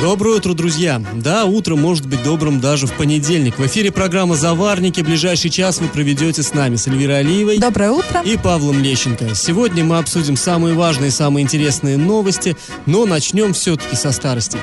Доброе 0.00 0.36
утро, 0.36 0.54
друзья! 0.54 1.02
Да, 1.12 1.44
утро 1.44 1.76
может 1.76 2.06
быть 2.06 2.22
добрым 2.22 2.58
даже 2.58 2.86
в 2.86 2.92
понедельник. 2.94 3.58
В 3.58 3.66
эфире 3.66 3.92
программа 3.92 4.34
«Заварники». 4.34 5.02
Ближайший 5.02 5.50
час 5.50 5.78
вы 5.78 5.88
проведете 5.88 6.42
с 6.42 6.54
нами, 6.54 6.76
с 6.76 6.86
Эльвирой 6.88 7.20
Алиевой. 7.20 7.58
Доброе 7.58 7.90
утро. 7.90 8.22
И 8.22 8.38
Павлом 8.38 8.82
Лещенко. 8.82 9.34
Сегодня 9.34 9.84
мы 9.84 9.98
обсудим 9.98 10.38
самые 10.38 10.74
важные, 10.74 11.10
самые 11.10 11.42
интересные 11.42 11.98
новости, 11.98 12.56
но 12.86 13.04
начнем 13.04 13.52
все-таки 13.52 13.94
со 13.94 14.10
старости. 14.12 14.58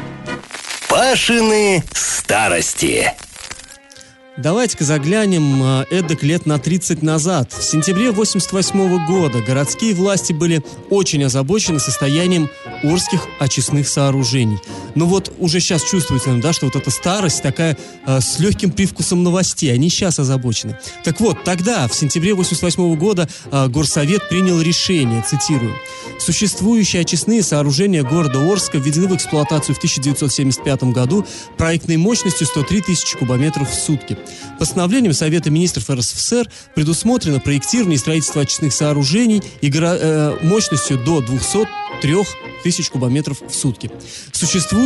Пашины 0.90 1.84
старости. 1.94 3.14
Давайте-ка 4.38 4.84
заглянем 4.84 5.64
э, 5.64 5.86
эдак 5.90 6.22
лет 6.22 6.46
на 6.46 6.60
30 6.60 7.02
назад. 7.02 7.52
В 7.52 7.64
сентябре 7.64 8.12
88 8.12 9.08
года 9.08 9.42
городские 9.42 9.96
власти 9.96 10.32
были 10.32 10.64
очень 10.92 11.24
озабочены 11.24 11.80
состоянием 11.80 12.48
Орских 12.84 13.26
очистных 13.40 13.88
сооружений. 13.88 14.60
Но 14.96 15.06
вот 15.06 15.32
уже 15.40 15.60
сейчас 15.60 15.84
чувствуется, 15.84 16.36
да, 16.42 16.54
что 16.54 16.66
вот 16.66 16.76
эта 16.76 16.92
старость 16.92 17.42
такая 17.42 17.78
э, 18.06 18.20
с 18.20 18.40
легким 18.40 18.72
привкусом 18.72 19.24
новостей. 19.24 19.74
Они 19.74 19.90
сейчас 19.90 20.20
озабочены. 20.20 20.78
Так 21.04 21.20
вот, 21.20 21.44
тогда, 21.44 21.88
в 21.88 21.94
сентябре 21.94 22.34
88 22.34 22.96
года, 22.96 23.28
э, 23.52 23.68
Горсовет 23.68 24.28
принял 24.30 24.62
решение, 24.62 25.24
цитирую, 25.28 25.76
«Существующие 26.20 27.02
очистные 27.02 27.44
сооружения 27.44 28.04
города 28.04 28.40
Орска 28.40 28.78
введены 28.78 29.08
в 29.08 29.16
эксплуатацию 29.16 29.76
в 29.76 29.78
1975 29.78 30.84
году 30.92 31.26
проектной 31.58 31.98
мощностью 31.98 32.48
103 32.48 32.82
тысячи 32.82 33.18
кубометров 33.18 33.70
в 33.70 33.74
сутки. 33.76 34.18
Постановлением 34.60 35.14
Совета 35.14 35.50
министров 35.50 35.90
РСФСР 35.90 36.50
предусмотрено 36.76 37.40
проектирование 37.40 37.96
и 37.96 38.00
строительство 38.00 38.42
очистных 38.42 38.74
сооружений 38.74 39.42
и 39.62 39.72
э, 39.72 40.38
мощностью 40.42 40.98
до 40.98 41.22
203 41.22 42.16
тысяч 42.64 42.90
кубометров 42.90 43.42
в 43.48 43.54
сутки. 43.54 43.92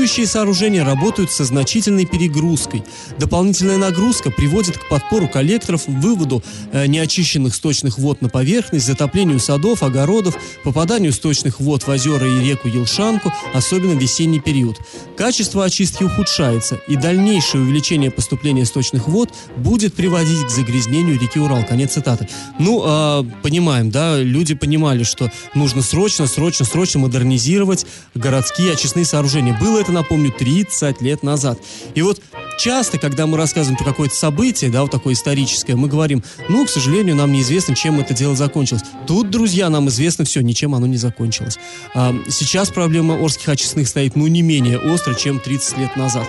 Существующие 0.01 0.33
сооружения 0.33 0.83
работают 0.83 1.31
со 1.31 1.45
значительной 1.45 2.07
перегрузкой. 2.07 2.83
Дополнительная 3.19 3.77
нагрузка 3.77 4.31
приводит 4.31 4.79
к 4.79 4.89
подпору 4.89 5.27
коллекторов, 5.27 5.83
выводу 5.85 6.43
э, 6.71 6.87
неочищенных 6.87 7.53
сточных 7.53 7.99
вод 7.99 8.19
на 8.19 8.27
поверхность, 8.27 8.87
затоплению 8.87 9.39
садов, 9.39 9.83
огородов, 9.83 10.35
попаданию 10.63 11.13
сточных 11.13 11.59
вод 11.59 11.83
в 11.83 11.89
озера 11.89 12.27
и 12.27 12.39
реку 12.39 12.67
Елшанку, 12.67 13.31
особенно 13.53 13.93
в 13.93 14.01
весенний 14.01 14.39
период. 14.39 14.79
Качество 15.15 15.65
очистки 15.65 16.03
ухудшается, 16.03 16.79
и 16.87 16.95
дальнейшее 16.95 17.61
увеличение 17.61 18.09
поступления 18.09 18.65
сточных 18.65 19.07
вод 19.07 19.29
будет 19.55 19.93
приводить 19.93 20.47
к 20.47 20.49
загрязнению 20.49 21.19
реки 21.19 21.37
Урал. 21.37 21.63
Конец 21.63 21.93
цитаты. 21.93 22.27
Ну, 22.57 22.81
э, 22.83 23.23
понимаем, 23.43 23.91
да, 23.91 24.17
люди 24.19 24.55
понимали, 24.55 25.03
что 25.03 25.31
нужно 25.53 25.83
срочно, 25.83 26.25
срочно, 26.25 26.65
срочно 26.65 27.01
модернизировать 27.01 27.85
городские 28.15 28.73
очистные 28.73 29.05
сооружения. 29.05 29.55
Было 29.59 29.80
это, 29.81 29.91
напомню, 29.91 30.31
30 30.31 31.01
лет 31.01 31.23
назад. 31.23 31.59
И 31.95 32.01
вот 32.01 32.21
часто, 32.57 32.97
когда 32.97 33.27
мы 33.27 33.37
рассказываем 33.37 33.77
про 33.77 33.85
какое-то 33.85 34.15
событие, 34.15 34.69
да, 34.69 34.81
вот 34.81 34.91
такое 34.91 35.13
историческое, 35.13 35.75
мы 35.75 35.87
говорим, 35.87 36.23
ну, 36.49 36.65
к 36.65 36.69
сожалению, 36.69 37.15
нам 37.15 37.31
неизвестно, 37.31 37.75
чем 37.75 37.99
это 37.99 38.13
дело 38.13 38.35
закончилось. 38.35 38.83
Тут, 39.07 39.29
друзья, 39.29 39.69
нам 39.69 39.89
известно 39.89 40.25
все, 40.25 40.41
ничем 40.41 40.75
оно 40.75 40.87
не 40.87 40.97
закончилось. 40.97 41.57
А, 41.93 42.15
сейчас 42.29 42.69
проблема 42.69 43.15
Орских 43.15 43.49
очистных 43.49 43.87
стоит, 43.87 44.15
ну, 44.15 44.27
не 44.27 44.41
менее 44.41 44.77
остро, 44.77 45.13
чем 45.13 45.39
30 45.39 45.77
лет 45.77 45.95
назад. 45.95 46.27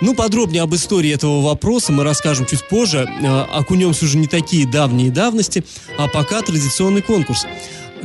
Ну, 0.00 0.14
подробнее 0.14 0.62
об 0.62 0.74
истории 0.74 1.12
этого 1.12 1.40
вопроса 1.42 1.92
мы 1.92 2.04
расскажем 2.04 2.46
чуть 2.46 2.66
позже. 2.68 3.08
Э, 3.22 3.42
окунемся 3.42 4.04
уже 4.04 4.18
не 4.18 4.26
такие 4.26 4.66
давние 4.66 5.10
давности, 5.10 5.64
а 5.98 6.08
пока 6.08 6.42
традиционный 6.42 7.02
конкурс. 7.02 7.46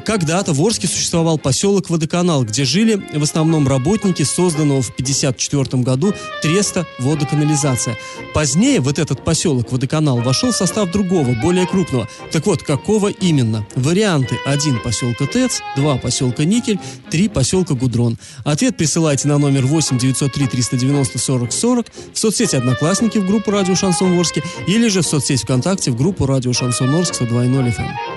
Когда-то 0.08 0.54
в 0.54 0.62
Орске 0.62 0.88
существовал 0.88 1.38
поселок 1.38 1.90
Водоканал, 1.90 2.46
где 2.46 2.64
жили 2.64 2.96
в 3.14 3.24
основном 3.24 3.68
работники 3.68 4.24
созданного 4.24 4.82
в 4.82 4.90
1954 4.92 5.84
году 5.84 6.14
Треста 6.42 6.88
водоканализация. 7.00 7.98
Позднее 8.34 8.80
вот 8.80 9.00
этот 9.00 9.26
поселок 9.26 9.70
Водоканал 9.70 10.22
вошел 10.22 10.54
в 10.54 10.56
состав 10.56 10.94
другого, 10.94 11.36
более 11.42 11.68
крупного. 11.68 12.08
Так 12.32 12.46
вот, 12.46 12.64
какого 12.64 13.10
именно? 13.10 13.68
Варианты. 13.76 14.38
Один 14.46 14.80
поселка 14.80 15.26
ТЭЦ, 15.26 15.60
два 15.76 15.98
поселка 15.98 16.46
Никель, 16.46 16.80
три 17.12 17.28
поселка 17.28 17.74
Гудрон. 17.74 18.18
Ответ 18.46 18.78
присылайте 18.78 19.28
на 19.28 19.38
номер 19.38 19.66
8 19.66 19.98
903 20.00 20.48
390 20.48 21.20
40 21.20 21.52
40 21.52 21.88
в 22.14 22.18
соцсети 22.18 22.56
Одноклассники 22.56 23.18
в 23.18 23.28
группу 23.28 23.52
Радио 23.52 23.76
Шансон 23.76 24.18
Орске 24.18 24.42
или 24.68 24.88
же 24.88 25.02
в 25.02 25.06
соцсети 25.06 25.44
ВКонтакте 25.44 25.92
в 25.92 25.98
группу 25.98 26.26
Радио 26.26 26.54
Шансон 26.54 26.96
Орск 26.96 27.22
102.0 27.22 27.76
FM. 27.76 28.17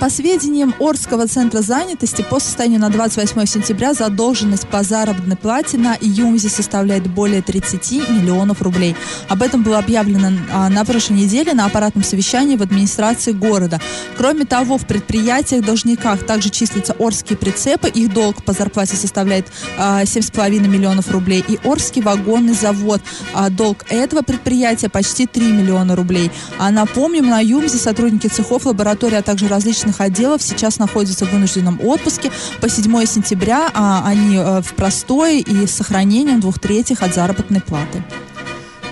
По 0.00 0.08
сведениям 0.08 0.74
Орского 0.80 1.26
центра 1.26 1.60
занятости, 1.60 2.24
по 2.28 2.40
состоянию 2.40 2.80
на 2.80 2.88
28 2.88 3.44
сентября 3.44 3.92
задолженность 3.92 4.66
по 4.68 4.82
заработной 4.82 5.36
плате 5.36 5.76
на 5.76 5.98
ЮМЗе 6.00 6.48
составляет 6.48 7.06
более 7.08 7.42
30 7.42 8.08
миллионов 8.08 8.62
рублей. 8.62 8.96
Об 9.28 9.42
этом 9.42 9.62
было 9.62 9.78
объявлено 9.78 10.30
а, 10.50 10.70
на 10.70 10.82
прошлой 10.86 11.18
неделе 11.18 11.52
на 11.52 11.66
аппаратном 11.66 12.04
совещании 12.04 12.56
в 12.56 12.62
администрации 12.62 13.32
города. 13.32 13.78
Кроме 14.16 14.46
того, 14.46 14.78
в 14.78 14.86
предприятиях-должниках 14.86 16.24
также 16.24 16.48
числятся 16.48 16.96
Орские 16.98 17.36
прицепы. 17.36 17.88
Их 17.88 18.12
долг 18.12 18.44
по 18.44 18.54
зарплате 18.54 18.96
составляет 18.96 19.46
а, 19.78 20.04
7,5 20.04 20.58
миллионов 20.66 21.10
рублей. 21.10 21.44
И 21.46 21.58
Орский 21.64 22.00
вагонный 22.00 22.54
завод. 22.54 23.02
А 23.34 23.50
долг 23.50 23.84
этого 23.90 24.22
предприятия 24.22 24.88
почти 24.88 25.26
3 25.26 25.52
миллиона 25.52 25.96
рублей. 25.96 26.30
А 26.58 26.70
напомним, 26.70 27.28
на 27.28 27.40
ЮМЗе 27.40 27.76
сотрудники 27.76 28.28
цехов, 28.28 28.64
лаборатории, 28.64 29.16
а 29.16 29.22
также 29.22 29.48
различных 29.48 29.65
различных 29.66 30.00
отделов 30.00 30.42
сейчас 30.42 30.78
находятся 30.78 31.26
в 31.26 31.32
вынужденном 31.32 31.80
отпуске. 31.82 32.30
По 32.60 32.68
7 32.68 33.04
сентября 33.04 33.68
а, 33.74 34.02
они 34.06 34.36
а, 34.36 34.62
в 34.62 34.74
простое 34.74 35.40
и 35.40 35.66
с 35.66 35.72
сохранением 35.72 36.40
двух 36.40 36.60
третьих 36.60 37.02
от 37.02 37.12
заработной 37.12 37.60
платы. 37.60 38.04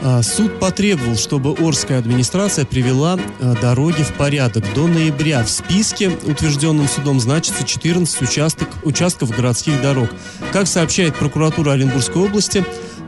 А, 0.03 0.23
суд 0.23 0.59
потребовал, 0.59 1.17
чтобы 1.17 1.55
Орская 1.59 1.99
администрация 1.99 2.65
привела 2.65 3.19
а, 3.41 3.55
дороги 3.55 4.03
в 4.03 4.13
порядок. 4.15 4.65
До 4.75 4.89
ноября 4.89 5.45
в 5.45 5.49
списке, 5.49 6.09
утвержденном 6.09 6.89
судом, 6.89 7.21
значится 7.21 7.65
14 7.65 8.23
участок, 8.23 8.69
участков 8.83 9.31
городских 9.31 9.81
дорог. 9.81 10.11
Как 10.53 10.67
сообщает 10.67 11.15
прокуратура 11.15 11.73
Оренбургской 11.73 12.21
области, 12.21 12.65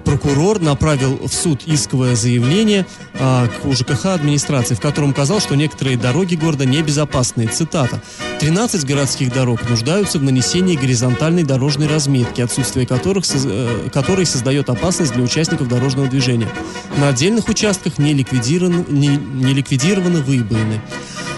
прокурор 0.06 0.60
направил 0.60 1.18
в 1.26 1.34
суд 1.34 1.62
исковое 1.66 2.14
заявление 2.14 2.86
а, 3.18 3.48
к 3.48 3.66
УЖКХ 3.66 4.06
администрации, 4.06 4.74
в 4.74 4.80
котором 4.80 5.10
указал, 5.10 5.40
что 5.40 5.56
некоторые 5.56 5.98
дороги 5.98 6.36
города 6.36 6.64
небезопасные. 6.64 7.48
Цитата. 7.48 8.00
«13 8.40 8.86
городских 8.86 9.32
дорог 9.32 9.68
нуждаются 9.68 10.18
в 10.18 10.22
нанесении 10.22 10.76
горизонтальной 10.76 11.42
дорожной 11.42 11.88
разметки, 11.88 12.40
отсутствие 12.40 12.86
которых, 12.86 13.24
э, 13.34 13.88
которой 13.92 14.24
создает 14.26 14.70
опасность 14.70 15.12
для 15.12 15.24
участников 15.24 15.68
дорожного 15.68 16.08
движения. 16.08 16.48
На 16.96 17.08
отдельных 17.08 17.48
участках 17.48 17.98
не 17.98 18.14
ликвидированы, 18.14 18.84
не, 18.88 19.08
не 19.08 19.52
ликвидированы 19.52 20.22
выбоины. 20.22 20.80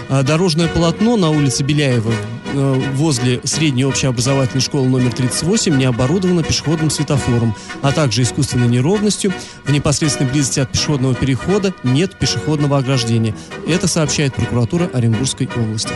А 0.09 0.21
дорожное 0.21 0.67
полотно 0.67 1.17
на 1.17 1.29
улице 1.31 1.63
Беляева 1.63 2.13
возле 2.53 3.41
средней 3.43 3.85
общеобразовательной 3.85 4.61
школы 4.61 4.87
номер 4.87 5.13
38 5.13 5.77
не 5.77 5.85
оборудовано 5.85 6.43
пешеходным 6.43 6.89
светофором, 6.89 7.55
а 7.81 7.91
также 7.91 8.23
искусственной 8.23 8.67
неровностью. 8.67 9.33
В 9.65 9.71
непосредственной 9.71 10.31
близости 10.31 10.59
от 10.59 10.71
пешеходного 10.71 11.15
перехода 11.15 11.73
нет 11.83 12.17
пешеходного 12.17 12.77
ограждения. 12.77 13.35
Это 13.67 13.87
сообщает 13.87 14.33
прокуратура 14.33 14.89
Оренбургской 14.93 15.49
области. 15.55 15.93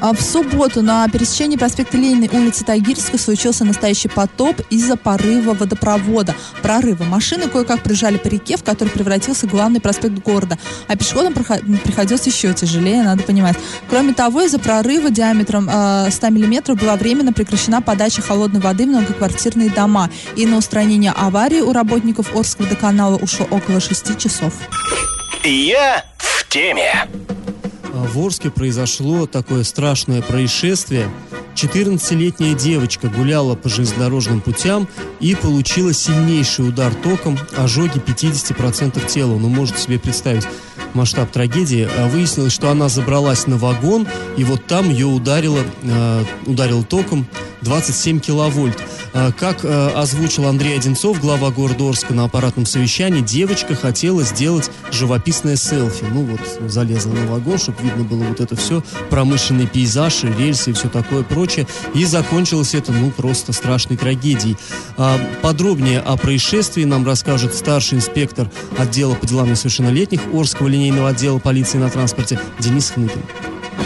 А 0.00 0.12
в 0.12 0.20
субботу 0.20 0.82
на 0.82 1.08
пересечении 1.08 1.56
проспекта 1.56 1.96
Ленина 1.96 2.28
улицы 2.32 2.64
Тагирской 2.64 3.18
случился 3.18 3.64
настоящий 3.64 4.08
потоп 4.08 4.60
из-за 4.70 4.96
порыва 4.96 5.54
водопровода. 5.54 6.34
Прорыва 6.62 7.04
машины 7.04 7.48
кое-как 7.48 7.82
прижали 7.82 8.16
по 8.16 8.28
реке, 8.28 8.56
в 8.56 8.64
который 8.64 8.88
превратился 8.88 9.46
главный 9.46 9.80
проспект 9.80 10.18
города. 10.18 10.58
А 10.88 10.96
пешеходам 10.96 11.32
приходилось 11.32 12.26
еще 12.26 12.52
тяжелее, 12.52 13.02
надо 13.02 13.22
понимать. 13.22 13.56
Кроме 13.88 14.14
того, 14.14 14.42
из-за 14.42 14.58
прорыва 14.58 15.10
диаметром 15.10 15.68
э, 15.70 16.10
100 16.10 16.26
мм 16.28 16.74
была 16.74 16.96
временно 16.96 17.32
прекращена 17.32 17.80
подача 17.82 18.22
холодной 18.22 18.60
воды 18.60 18.84
в 18.84 18.88
многоквартирные 18.88 19.70
дома. 19.70 20.10
И 20.36 20.46
на 20.46 20.56
устранение 20.56 21.12
аварии 21.12 21.60
у 21.60 21.72
работников 21.72 22.34
Орского 22.34 22.64
водоканала 22.64 23.16
ушло 23.16 23.46
около 23.50 23.80
6 23.80 24.18
часов. 24.18 24.54
Я 25.42 26.04
в 26.16 26.48
теме. 26.48 27.06
В 28.04 28.18
Орске 28.18 28.50
произошло 28.50 29.26
такое 29.26 29.64
страшное 29.64 30.22
происшествие. 30.22 31.08
14-летняя 31.54 32.54
девочка 32.54 33.08
гуляла 33.08 33.54
по 33.54 33.68
железнодорожным 33.68 34.40
путям 34.40 34.88
и 35.20 35.34
получила 35.34 35.92
сильнейший 35.92 36.68
удар 36.68 36.94
током, 36.94 37.38
ожоги 37.56 37.98
50% 37.98 39.06
тела. 39.06 39.38
Ну, 39.38 39.48
можете 39.48 39.80
себе 39.80 39.98
представить. 39.98 40.46
масштаб 40.92 41.30
трагедии. 41.32 41.88
А, 41.98 42.08
выяснилось, 42.08 42.52
что 42.52 42.70
она 42.70 42.88
забралась 42.88 43.48
на 43.48 43.56
вагон, 43.56 44.06
и 44.36 44.44
вот 44.44 44.64
там 44.66 44.90
ее 44.90 45.06
ударило, 45.06 45.58
э, 45.82 46.24
ударил 46.46 46.84
током 46.84 47.26
27 47.62 48.20
киловольт. 48.20 48.80
Э, 49.14 49.30
как 49.30 49.64
э, 49.64 49.88
озвучил 49.94 50.46
Андрей 50.46 50.76
Одинцов, 50.76 51.20
глава 51.20 51.50
города 51.50 51.88
Орска 51.88 52.12
на 52.12 52.24
аппаратном 52.24 52.66
совещании, 52.66 53.20
девочка 53.20 53.76
хотела 53.76 54.24
сделать 54.24 54.72
живописное 54.90 55.54
селфи. 55.54 56.04
Ну 56.12 56.24
вот, 56.24 56.40
залезла 56.68 57.12
на 57.12 57.26
вагон, 57.26 57.58
чтобы 57.58 57.80
видно 57.82 58.02
было 58.02 58.24
вот 58.24 58.40
это 58.40 58.56
все, 58.56 58.82
промышленный 59.10 59.68
пейзаж, 59.68 60.24
рельсы 60.24 60.70
и 60.70 60.72
все 60.72 60.88
такое 60.88 61.22
прочее. 61.22 61.68
И 61.94 62.04
закончилось 62.04 62.74
это, 62.74 62.90
ну, 62.90 63.12
просто 63.12 63.52
страшной 63.52 63.96
трагедией. 63.96 64.56
А, 64.96 65.16
подробнее 65.42 66.00
о 66.00 66.16
происшествии 66.16 66.82
нам 66.82 67.06
расскажет 67.06 67.54
старший 67.54 67.98
инспектор 67.98 68.50
отдела 68.76 69.14
по 69.14 69.26
делам 69.26 69.48
несовершеннолетних 69.48 70.22
Орского 70.32 70.66
линейного 70.66 71.10
отдела 71.10 71.38
полиции 71.38 71.78
на 71.78 71.88
транспорте 71.88 72.40
Денис 72.58 72.90
Хныкин 72.90 73.22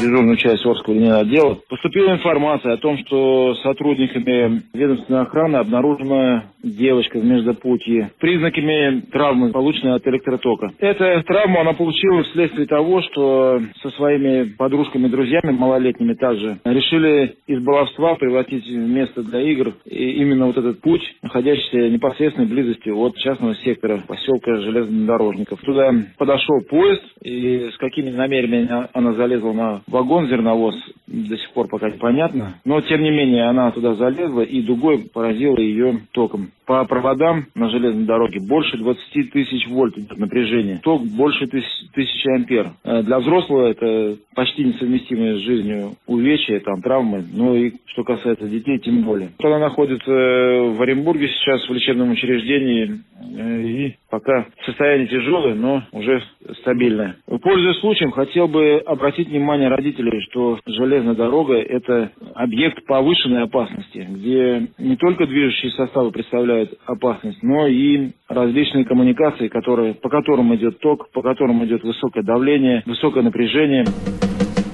дежурную 0.01 0.37
часть 0.37 0.65
Орского 0.65 0.95
линейного 0.95 1.21
отдела, 1.21 1.59
поступила 1.69 2.13
информация 2.13 2.75
о 2.75 2.77
том, 2.79 2.99
что 2.99 3.55
сотрудниками 3.63 4.63
ведомственной 4.73 5.23
охраны 5.23 5.57
обнаружена 5.57 6.45
девочка 6.63 7.19
в 7.19 7.25
междопутье 7.25 8.11
признаками 8.19 9.01
травмы, 9.13 9.51
полученной 9.53 9.95
от 9.95 10.07
электротока. 10.07 10.73
Эта 10.79 11.23
травма 11.23 11.61
она 11.61 11.73
получила 11.73 12.23
вследствие 12.25 12.67
того, 12.67 13.03
что 13.03 13.61
со 13.83 13.91
своими 13.91 14.55
подружками-друзьями 14.57 15.53
малолетними 15.53 16.15
также 16.15 16.59
решили 16.65 17.37
из 17.47 17.63
баловства 17.63 18.15
превратить 18.17 18.67
в 18.67 18.77
место 18.77 19.23
для 19.23 19.41
игр 19.41 19.75
и 19.85 20.13
именно 20.23 20.47
вот 20.47 20.57
этот 20.57 20.81
путь, 20.81 21.03
находящийся 21.23 21.89
в 21.89 21.93
непосредственной 21.93 22.49
близости 22.49 22.91
от 22.91 23.17
частного 23.17 23.55
сектора 23.57 24.03
поселка 24.07 24.57
железнодорожников. 24.57 25.61
Туда 25.61 25.93
подошел 26.17 26.61
поезд, 26.69 27.03
и 27.23 27.71
с 27.73 27.77
какими 27.79 28.11
намерениями 28.11 28.89
она 28.93 29.13
залезла 29.15 29.53
на 29.53 29.78
вагон 29.87 30.29
зерновоз, 30.29 30.75
до 31.07 31.37
сих 31.37 31.51
пор 31.53 31.69
пока 31.69 31.91
непонятно. 31.91 32.55
Но, 32.65 32.81
тем 32.81 33.03
не 33.03 33.11
менее, 33.11 33.45
она 33.45 33.71
туда 33.71 33.95
залезла 33.95 34.43
и 34.43 34.63
дугой 34.63 35.09
поразила 35.13 35.59
ее 35.59 36.01
током. 36.13 36.51
По 36.67 36.85
проводам 36.85 37.47
на 37.55 37.71
железной 37.71 38.05
дороге 38.05 38.41
больше 38.41 38.77
20 38.77 39.33
тысяч 39.33 39.67
вольт 39.69 39.95
напряжения. 40.19 40.81
Ток 40.83 41.03
больше 41.03 41.47
тысячи 41.47 42.29
ампер. 42.29 42.73
Э, 42.85 43.03
для 43.03 43.21
взрослого 43.21 43.69
это 43.69 44.19
почти 44.35 44.65
несовместимые 44.65 45.39
с 45.39 45.41
жизнью 45.41 45.93
увечья, 46.07 46.61
там, 46.61 46.83
травмы. 46.83 47.25
Ну 47.33 47.55
и 47.55 47.73
что 47.87 48.05
касается 48.05 48.49
детей, 48.49 48.79
тем 48.81 49.03
более. 49.03 49.31
Она 49.43 49.59
находится 49.59 50.11
в 50.11 50.83
Оренбурге 50.83 51.29
сейчас 51.29 51.67
в 51.67 51.73
лечебном 51.73 52.11
учреждении. 52.11 53.01
Э, 53.37 53.63
и 53.63 53.97
пока 54.11 54.47
состояние 54.67 55.09
тяжелое, 55.09 55.55
но 55.55 55.83
уже 55.93 56.23
стабильное. 56.61 57.17
Пользуясь 57.27 57.81
случаем, 57.81 58.11
хотел 58.11 58.49
бы 58.49 58.83
обратить 58.85 59.29
внимание 59.29 59.68
родителей, 59.69 60.21
что 60.31 60.59
железная 60.67 61.15
дорога– 61.15 61.55
это 61.55 62.11
объект 62.35 62.85
повышенной 62.87 63.45
опасности, 63.45 64.07
где 64.09 64.69
не 64.79 64.97
только 64.97 65.27
движущие 65.27 65.73
составы 65.73 66.11
представляют 66.11 66.75
опасность, 66.87 67.43
но 67.43 67.67
и 67.67 68.11
различные 68.29 68.85
коммуникации, 68.85 69.49
которые, 69.49 69.95
по 69.95 70.09
которым 70.09 70.55
идет 70.55 70.79
ток, 70.81 71.11
по 71.11 71.23
которым 71.23 71.65
идет 71.65 71.83
высокое 71.83 72.23
давление, 72.23 72.83
высокое 72.87 73.23
напряжение. 73.23 73.85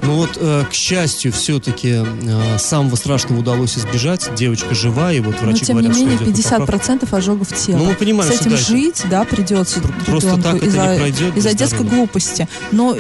Ну 0.07 0.17
вот, 0.17 0.37
э, 0.39 0.65
к 0.69 0.75
счастью, 0.75 1.33
все-таки 1.33 1.89
э, 1.89 2.59
самого 2.59 2.95
страшного 2.97 3.41
удалось 3.41 3.79
избежать. 3.79 4.31
Девочка 4.35 4.75
жива, 4.75 5.13
и 5.13 5.21
вот 5.21 5.41
врачи 5.41 5.61
Но, 5.61 5.67
тем 5.67 5.77
говорят, 5.79 5.97
не 5.97 6.05
менее, 6.05 6.19
что 6.19 6.59
50% 6.61 7.17
ожогов 7.17 7.49
тела. 7.49 7.79
Ну, 7.79 7.85
мы 7.87 7.95
понимаем, 7.95 8.31
С 8.31 8.41
этим 8.41 8.51
дальше. 8.51 8.71
жить, 8.71 9.03
да, 9.11 9.25
придется 9.25 9.81
Просто 10.07 10.43
так 10.43 10.57
это 10.57 10.67
из-за, 10.67 10.93
не 10.93 10.99
пройдет. 10.99 11.37
из-за 11.37 11.57
детской 11.57 11.87
глупости. 11.87 12.47
Но 12.71 12.95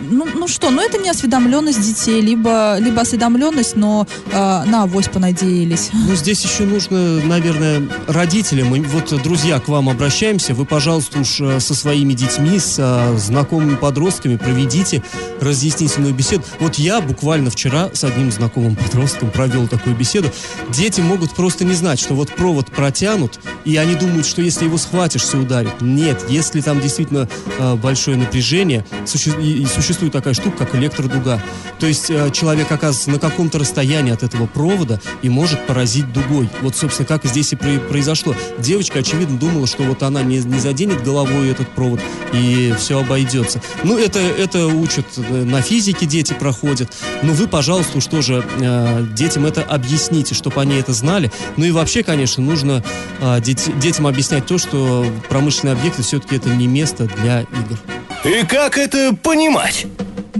ну, 0.00 0.26
ну 0.34 0.48
что, 0.48 0.70
ну 0.70 0.82
это 0.82 0.98
не 0.98 1.08
осведомленность 1.10 1.80
детей, 1.80 2.20
либо, 2.20 2.78
либо 2.78 3.02
осведомленность, 3.02 3.76
но 3.76 4.06
э, 4.26 4.30
на 4.32 4.84
авось 4.84 5.08
понадеялись. 5.08 5.90
Ну, 5.92 6.14
здесь 6.14 6.44
еще 6.44 6.64
нужно, 6.64 7.20
наверное, 7.24 7.88
родителям. 8.06 8.72
Вот, 8.84 9.22
друзья, 9.22 9.60
к 9.60 9.68
вам 9.68 9.88
обращаемся. 9.88 10.54
Вы, 10.54 10.64
пожалуйста, 10.64 11.20
уж 11.20 11.40
э, 11.40 11.60
со 11.60 11.74
своими 11.74 12.12
детьми, 12.12 12.58
с 12.58 12.80
знакомыми 13.16 13.76
подростками 13.76 14.36
проведите 14.36 15.02
разъяснительную 15.40 16.14
беседу. 16.14 16.44
Вот 16.58 16.76
я 16.76 17.00
буквально 17.00 17.50
вчера 17.50 17.90
с 17.92 18.04
одним 18.04 18.30
знакомым 18.30 18.76
подростком 18.76 19.30
провел 19.30 19.68
такую 19.68 19.96
беседу. 19.96 20.30
Дети 20.70 21.00
могут 21.00 21.34
просто 21.34 21.64
не 21.64 21.74
знать, 21.74 22.00
что 22.00 22.14
вот 22.14 22.34
провод 22.34 22.70
протянут, 22.70 23.40
и 23.64 23.76
они 23.76 23.94
думают, 23.94 24.26
что 24.26 24.42
если 24.42 24.64
его 24.64 24.78
схватишь, 24.78 25.22
все 25.22 25.38
ударит. 25.38 25.80
Нет, 25.80 26.24
если 26.28 26.60
там 26.60 26.80
действительно 26.80 27.28
э, 27.58 27.74
большое 27.76 28.16
напряжение, 28.16 28.84
суще... 29.06 29.32
и, 29.40 29.62
и 29.62 29.66
существует 29.90 30.12
такая 30.12 30.34
штука, 30.34 30.58
как 30.58 30.76
электродуга. 30.76 31.42
То 31.80 31.86
есть 31.86 32.10
э, 32.10 32.30
человек 32.30 32.70
оказывается 32.70 33.10
на 33.10 33.18
каком-то 33.18 33.58
расстоянии 33.58 34.12
от 34.12 34.22
этого 34.22 34.46
провода 34.46 35.00
и 35.22 35.28
может 35.28 35.66
поразить 35.66 36.12
дугой. 36.12 36.48
Вот, 36.62 36.76
собственно, 36.76 37.08
как 37.08 37.24
здесь 37.24 37.52
и 37.52 37.56
произошло. 37.56 38.36
Девочка, 38.58 39.00
очевидно, 39.00 39.36
думала, 39.36 39.66
что 39.66 39.82
вот 39.82 40.04
она 40.04 40.22
не, 40.22 40.38
не 40.38 40.60
заденет 40.60 41.02
головой 41.02 41.48
этот 41.50 41.68
провод 41.70 42.00
и 42.32 42.72
все 42.78 43.00
обойдется. 43.00 43.60
Ну, 43.82 43.98
это, 43.98 44.20
это 44.20 44.68
учат 44.68 45.06
э, 45.16 45.44
на 45.44 45.60
физике 45.60 46.06
дети 46.06 46.34
проходят. 46.38 46.92
Но 47.22 47.32
вы, 47.32 47.48
пожалуйста, 47.48 47.98
уж 47.98 48.06
тоже 48.06 48.44
э, 48.60 49.06
детям 49.12 49.44
это 49.44 49.62
объясните, 49.62 50.36
чтобы 50.36 50.60
они 50.60 50.76
это 50.76 50.92
знали. 50.92 51.32
Ну 51.56 51.64
и 51.64 51.72
вообще, 51.72 52.04
конечно, 52.04 52.44
нужно 52.44 52.84
э, 53.20 53.40
деть, 53.40 53.76
детям 53.80 54.06
объяснять 54.06 54.46
то, 54.46 54.56
что 54.56 55.04
промышленные 55.28 55.72
объекты 55.72 56.02
все-таки 56.02 56.36
это 56.36 56.48
не 56.48 56.68
место 56.68 57.08
для 57.22 57.40
игр. 57.40 57.99
И 58.24 58.44
как 58.44 58.76
это 58.76 59.14
понимать? 59.14 59.86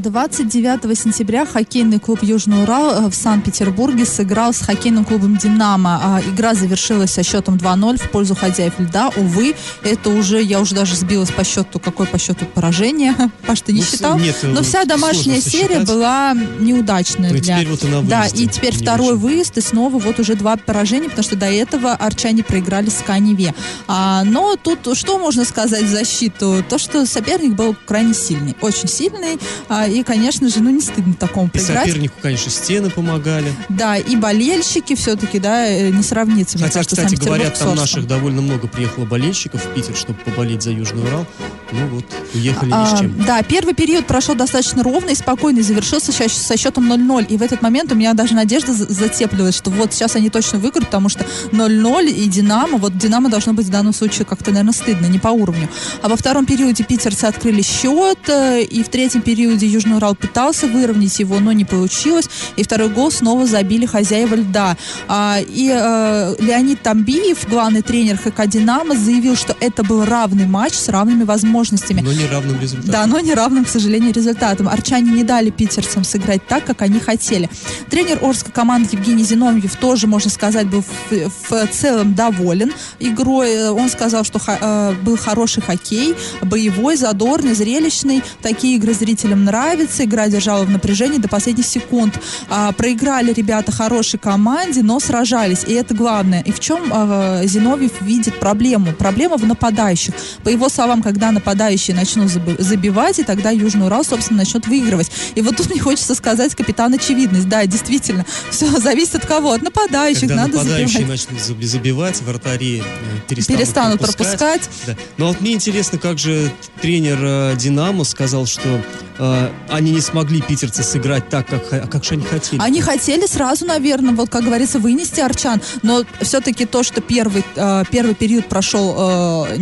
29 0.00 0.98
сентября 0.98 1.44
хоккейный 1.44 1.98
клуб 1.98 2.22
Южный 2.22 2.62
Урал 2.62 3.06
э, 3.06 3.10
в 3.10 3.14
Санкт-Петербурге 3.14 4.06
сыграл 4.06 4.54
с 4.54 4.60
хоккейным 4.60 5.04
клубом 5.04 5.36
Динамо. 5.36 6.00
А, 6.02 6.20
игра 6.22 6.54
завершилась 6.54 7.10
со 7.12 7.22
счетом 7.22 7.56
2-0 7.56 8.02
в 8.02 8.10
пользу 8.10 8.34
хозяев 8.34 8.78
льда. 8.78 9.10
Увы, 9.16 9.54
это 9.82 10.08
уже, 10.08 10.42
я 10.42 10.60
уже 10.60 10.74
даже 10.74 10.96
сбилась 10.96 11.30
по 11.30 11.44
счету, 11.44 11.78
какое 11.78 12.06
по 12.06 12.18
счету 12.18 12.46
поражение. 12.46 13.14
Паш, 13.46 13.60
ты 13.60 13.72
не 13.72 13.80
ну, 13.80 13.86
считал? 13.86 14.18
Нет, 14.18 14.36
Но 14.42 14.62
вся 14.62 14.84
домашняя 14.84 15.40
серия 15.40 15.80
была 15.80 16.34
неудачная. 16.58 17.32
Ну, 17.32 17.38
для... 17.38 17.58
теперь 17.58 17.70
вот 17.70 17.84
и 17.84 17.88
на 17.88 18.02
Да, 18.02 18.26
и 18.26 18.46
теперь 18.46 18.74
второй 18.74 19.12
очень. 19.12 19.18
выезд, 19.18 19.58
и 19.58 19.60
снова 19.60 19.98
вот 19.98 20.18
уже 20.18 20.34
два 20.34 20.56
поражения, 20.56 21.08
потому 21.08 21.24
что 21.24 21.36
до 21.36 21.46
этого 21.46 21.92
арчане 21.92 22.42
проиграли 22.42 22.88
с 22.88 23.02
Каневе. 23.06 23.54
А, 23.86 24.24
но 24.24 24.56
тут 24.56 24.96
что 24.96 25.18
можно 25.18 25.44
сказать 25.44 25.84
в 25.84 25.90
защиту? 25.90 26.64
То, 26.68 26.78
что 26.78 27.04
соперник 27.04 27.52
был 27.52 27.76
крайне 27.86 28.14
сильный, 28.14 28.56
очень 28.62 28.88
сильный. 28.88 29.38
А, 29.68 29.89
и, 29.90 30.02
конечно 30.02 30.48
же, 30.48 30.60
ну 30.60 30.70
не 30.70 30.80
стыдно 30.80 31.14
такому 31.14 31.46
и 31.48 31.50
проиграть. 31.50 31.86
сопернику, 31.86 32.14
конечно, 32.22 32.50
стены 32.50 32.90
помогали. 32.90 33.52
Да, 33.68 33.96
и 33.96 34.16
болельщики 34.16 34.94
все-таки, 34.94 35.38
да, 35.38 35.66
э, 35.66 35.90
не 35.90 36.02
сравнится. 36.02 36.58
Хотя, 36.58 36.72
кажется, 36.74 36.96
кстати, 36.96 37.14
говорят, 37.16 37.58
там 37.58 37.74
наших 37.74 38.06
довольно 38.06 38.40
много 38.42 38.68
приехало 38.68 39.04
болельщиков 39.04 39.64
в 39.64 39.74
Питер, 39.74 39.96
чтобы 39.96 40.18
поболеть 40.20 40.62
за 40.62 40.70
Южный 40.70 41.02
Урал. 41.02 41.26
Ну 41.72 41.86
вот, 41.88 42.04
уехали 42.34 42.70
ни 42.70 42.96
с 42.96 42.98
чем. 42.98 43.16
А, 43.20 43.24
да, 43.26 43.42
первый 43.42 43.74
период 43.74 44.06
прошел 44.06 44.34
достаточно 44.34 44.82
ровно 44.82 45.10
и 45.10 45.14
спокойно, 45.14 45.60
и 45.60 45.62
завершился 45.62 46.12
со 46.12 46.56
счетом 46.56 46.90
0-0. 46.92 47.26
И 47.26 47.36
в 47.36 47.42
этот 47.42 47.62
момент 47.62 47.92
у 47.92 47.94
меня 47.94 48.12
даже 48.14 48.34
надежда 48.34 48.72
за- 48.72 48.92
затеплилась, 48.92 49.54
что 49.56 49.70
вот 49.70 49.92
сейчас 49.92 50.16
они 50.16 50.30
точно 50.30 50.58
выиграют, 50.58 50.86
потому 50.86 51.08
что 51.08 51.24
0-0 51.52 52.08
и 52.10 52.26
Динамо, 52.26 52.78
вот 52.78 52.96
Динамо 52.98 53.28
должно 53.30 53.52
быть 53.52 53.66
в 53.66 53.70
данном 53.70 53.92
случае 53.92 54.24
как-то, 54.24 54.50
наверное, 54.50 54.72
стыдно, 54.72 55.06
не 55.06 55.18
по 55.18 55.28
уровню. 55.28 55.68
А 56.02 56.08
во 56.08 56.16
втором 56.16 56.44
периоде 56.46 56.84
питерцы 56.84 57.24
открыли 57.26 57.62
счет, 57.62 58.18
э, 58.28 58.62
и 58.62 58.82
в 58.82 58.88
третьем 58.88 59.22
периоде 59.22 59.66
Южный 59.66 59.79
Урал 59.88 60.14
пытался 60.14 60.66
выровнять 60.66 61.18
его, 61.18 61.38
но 61.40 61.52
не 61.52 61.64
получилось. 61.64 62.28
И 62.56 62.62
второй 62.62 62.88
гол 62.88 63.10
снова 63.10 63.46
забили 63.46 63.86
хозяева 63.86 64.34
льда. 64.34 64.76
А, 65.08 65.38
и 65.40 65.70
э, 65.72 66.34
Леонид 66.38 66.82
Тамбиев, 66.82 67.48
главный 67.48 67.82
тренер 67.82 68.18
ХК 68.18 68.46
«Динамо», 68.46 68.94
заявил, 68.96 69.36
что 69.36 69.56
это 69.60 69.82
был 69.82 70.04
равный 70.04 70.46
матч 70.46 70.74
с 70.74 70.88
равными 70.88 71.24
возможностями. 71.24 72.00
Но 72.00 72.12
неравным 72.12 72.60
результатом. 72.60 72.92
Да, 72.92 73.06
но 73.06 73.20
неравным, 73.20 73.64
к 73.64 73.68
сожалению, 73.68 74.12
результатом. 74.12 74.68
Арчане 74.68 75.10
не 75.12 75.24
дали 75.24 75.50
питерцам 75.50 76.04
сыграть 76.04 76.46
так, 76.46 76.64
как 76.64 76.82
они 76.82 77.00
хотели. 77.00 77.48
Тренер 77.88 78.18
Орской 78.22 78.52
команды 78.52 78.90
Евгений 78.92 79.24
Зиновьев 79.24 79.76
тоже, 79.76 80.06
можно 80.06 80.30
сказать, 80.30 80.66
был 80.66 80.82
в, 80.82 81.30
в 81.50 81.66
целом 81.72 82.14
доволен 82.14 82.72
игрой. 82.98 83.70
Он 83.70 83.88
сказал, 83.88 84.24
что 84.24 84.38
ха- 84.38 84.58
э, 84.60 84.94
был 85.02 85.16
хороший 85.16 85.62
хоккей, 85.62 86.14
боевой, 86.42 86.96
задорный, 86.96 87.54
зрелищный. 87.54 88.22
Такие 88.42 88.76
игры 88.76 88.92
зрителям 88.94 89.44
нравятся. 89.44 89.69
Игра 90.04 90.28
держала 90.28 90.64
в 90.64 90.70
напряжении 90.70 91.18
до 91.18 91.28
последних 91.28 91.66
секунд. 91.66 92.18
А, 92.48 92.72
проиграли 92.72 93.32
ребята 93.32 93.72
хорошей 93.72 94.18
команде, 94.18 94.82
но 94.82 95.00
сражались. 95.00 95.64
И 95.66 95.72
это 95.72 95.94
главное. 95.94 96.42
И 96.42 96.52
в 96.52 96.60
чем 96.60 96.90
э, 96.92 97.42
Зиновьев 97.46 97.92
видит 98.00 98.38
проблему? 98.38 98.92
Проблема 98.92 99.36
в 99.36 99.46
нападающих. 99.46 100.14
По 100.44 100.48
его 100.48 100.68
словам, 100.68 101.02
когда 101.02 101.30
нападающие 101.30 101.50
нападающие 101.50 101.96
начнут 101.96 102.30
забивать, 102.58 103.18
и 103.18 103.22
тогда 103.24 103.50
Южный 103.50 103.86
Урал, 103.86 104.04
собственно, 104.04 104.38
начнет 104.38 104.66
выигрывать. 104.66 105.10
И 105.34 105.42
вот 105.42 105.56
тут 105.56 105.70
мне 105.70 105.80
хочется 105.80 106.14
сказать, 106.14 106.54
капитан 106.54 106.94
очевидность. 106.94 107.48
Да, 107.48 107.66
действительно, 107.66 108.24
все 108.50 108.66
зависит 108.78 109.16
от 109.16 109.26
кого? 109.26 109.52
От 109.52 109.62
нападающих. 109.62 110.20
Когда 110.28 110.36
Надо 110.36 110.58
нападающие 110.58 111.00
забивать. 111.00 111.28
начнут 111.30 111.60
забивать, 111.68 112.20
вратари 112.22 112.80
э, 112.80 112.82
перестанут, 113.28 113.58
Перестанут 113.60 113.98
пропускать. 114.00 114.38
пропускать. 114.38 114.70
Да. 114.86 114.96
Но 115.16 115.28
вот 115.28 115.40
мне 115.40 115.52
интересно, 115.52 115.98
как 115.98 116.18
же 116.18 116.50
тренер 116.80 117.18
э, 117.20 117.56
Динамо 117.56 118.04
сказал, 118.04 118.46
что 118.46 118.80
э, 119.18 119.50
они 119.68 119.92
не 119.92 120.00
смогли 120.00 120.40
питерцы 120.40 120.82
сыграть 120.82 121.28
так, 121.28 121.46
как, 121.46 121.90
как 121.90 122.04
же 122.04 122.14
они 122.14 122.24
хотели. 122.24 122.60
Они 122.60 122.80
хотели 122.80 123.26
сразу, 123.26 123.66
наверное, 123.66 124.14
вот 124.14 124.30
как 124.30 124.44
говорится, 124.44 124.78
вынести 124.78 125.20
Арчан, 125.20 125.60
но 125.82 126.04
все-таки 126.20 126.66
то, 126.66 126.82
что 126.82 127.00
первый, 127.00 127.44
э, 127.54 127.84
первый 127.90 128.14
период 128.14 128.48
прошел 128.48 128.96
э, 128.98 129.56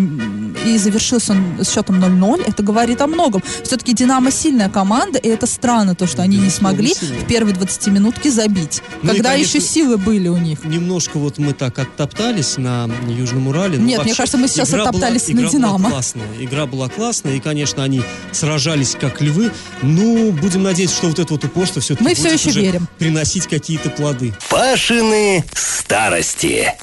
и 0.66 0.78
завершился 0.78 1.32
он 1.32 1.64
с 1.64 1.70
счетом 1.72 2.02
0-0, 2.02 2.44
это 2.46 2.62
говорит 2.62 3.00
о 3.00 3.06
многом. 3.06 3.42
Все-таки 3.62 3.92
Динамо 3.92 4.30
сильная 4.30 4.68
команда, 4.68 5.18
и 5.18 5.28
это 5.28 5.46
странно, 5.46 5.94
то, 5.94 6.06
что 6.06 6.22
они 6.22 6.38
не 6.38 6.50
смогли 6.50 6.94
в 6.94 7.26
первой 7.26 7.52
20 7.52 7.86
минутке 7.88 8.30
забить. 8.30 8.82
Ну 9.02 9.12
и, 9.12 9.16
когда 9.16 9.30
конечно, 9.32 9.58
еще 9.58 9.66
силы 9.66 9.96
были 9.96 10.28
у 10.28 10.36
них. 10.36 10.64
Немножко 10.64 11.18
вот 11.18 11.38
мы 11.38 11.52
так 11.52 11.78
оттоптались 11.78 12.56
на 12.56 12.88
Южном 13.08 13.48
Урале. 13.48 13.78
Нет, 13.78 14.04
мне 14.04 14.14
кажется, 14.14 14.38
мы 14.38 14.48
сейчас 14.48 14.70
игра 14.70 14.84
была- 14.84 14.88
оттоптались 14.90 15.28
на 15.28 15.32
игра 15.32 15.40
была 15.42 15.50
«Динамо». 15.50 15.90
классная. 15.90 16.26
Игра 16.38 16.66
была 16.66 16.88
классная, 16.88 17.34
и, 17.34 17.40
конечно, 17.40 17.82
они 17.82 18.02
сражались 18.32 18.96
как 19.00 19.20
львы. 19.20 19.50
Ну, 19.88 20.32
будем 20.32 20.62
надеяться, 20.64 20.96
что 20.96 21.06
вот 21.08 21.18
это 21.18 21.32
вот 21.32 21.44
упорство 21.44 21.80
все-таки 21.80 22.04
Мы 22.04 22.10
будет 22.10 22.18
все 22.18 22.34
еще 22.34 22.50
уже 22.50 22.60
верим. 22.60 22.88
приносить 22.98 23.46
какие-то 23.46 23.88
плоды. 23.88 24.34
Пашины 24.50 25.42
старости. 25.54 26.74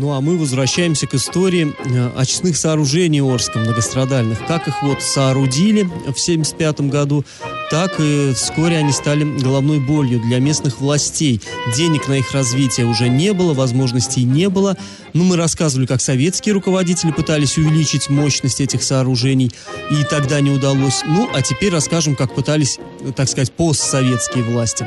Ну 0.00 0.12
а 0.12 0.20
мы 0.20 0.38
возвращаемся 0.38 1.08
к 1.08 1.14
истории 1.14 1.74
э, 1.76 2.10
очистных 2.16 2.56
сооружений 2.56 3.20
Орска 3.20 3.58
многострадальных. 3.58 4.46
Как 4.46 4.68
их 4.68 4.80
вот 4.84 5.02
соорудили 5.02 5.82
в 5.82 5.88
1975 5.88 6.82
году, 6.82 7.24
так 7.68 7.98
и 7.98 8.32
вскоре 8.32 8.76
они 8.76 8.92
стали 8.92 9.24
головной 9.24 9.80
болью 9.80 10.20
для 10.20 10.38
местных 10.38 10.78
властей. 10.80 11.42
Денег 11.76 12.06
на 12.06 12.18
их 12.18 12.30
развитие 12.30 12.86
уже 12.86 13.08
не 13.08 13.32
было, 13.32 13.54
возможностей 13.54 14.22
не 14.22 14.48
было. 14.48 14.76
Ну, 15.14 15.24
мы 15.24 15.36
рассказывали, 15.36 15.86
как 15.86 16.00
советские 16.00 16.52
руководители 16.52 17.10
пытались 17.10 17.58
увеличить 17.58 18.08
мощность 18.08 18.60
этих 18.60 18.84
сооружений, 18.84 19.50
и 19.90 20.04
тогда 20.04 20.40
не 20.40 20.52
удалось. 20.52 21.02
Ну, 21.06 21.28
а 21.34 21.42
теперь 21.42 21.72
расскажем, 21.72 22.14
как 22.14 22.36
пытались, 22.36 22.78
так 23.16 23.28
сказать, 23.28 23.50
постсоветские 23.50 24.44
власти. 24.44 24.86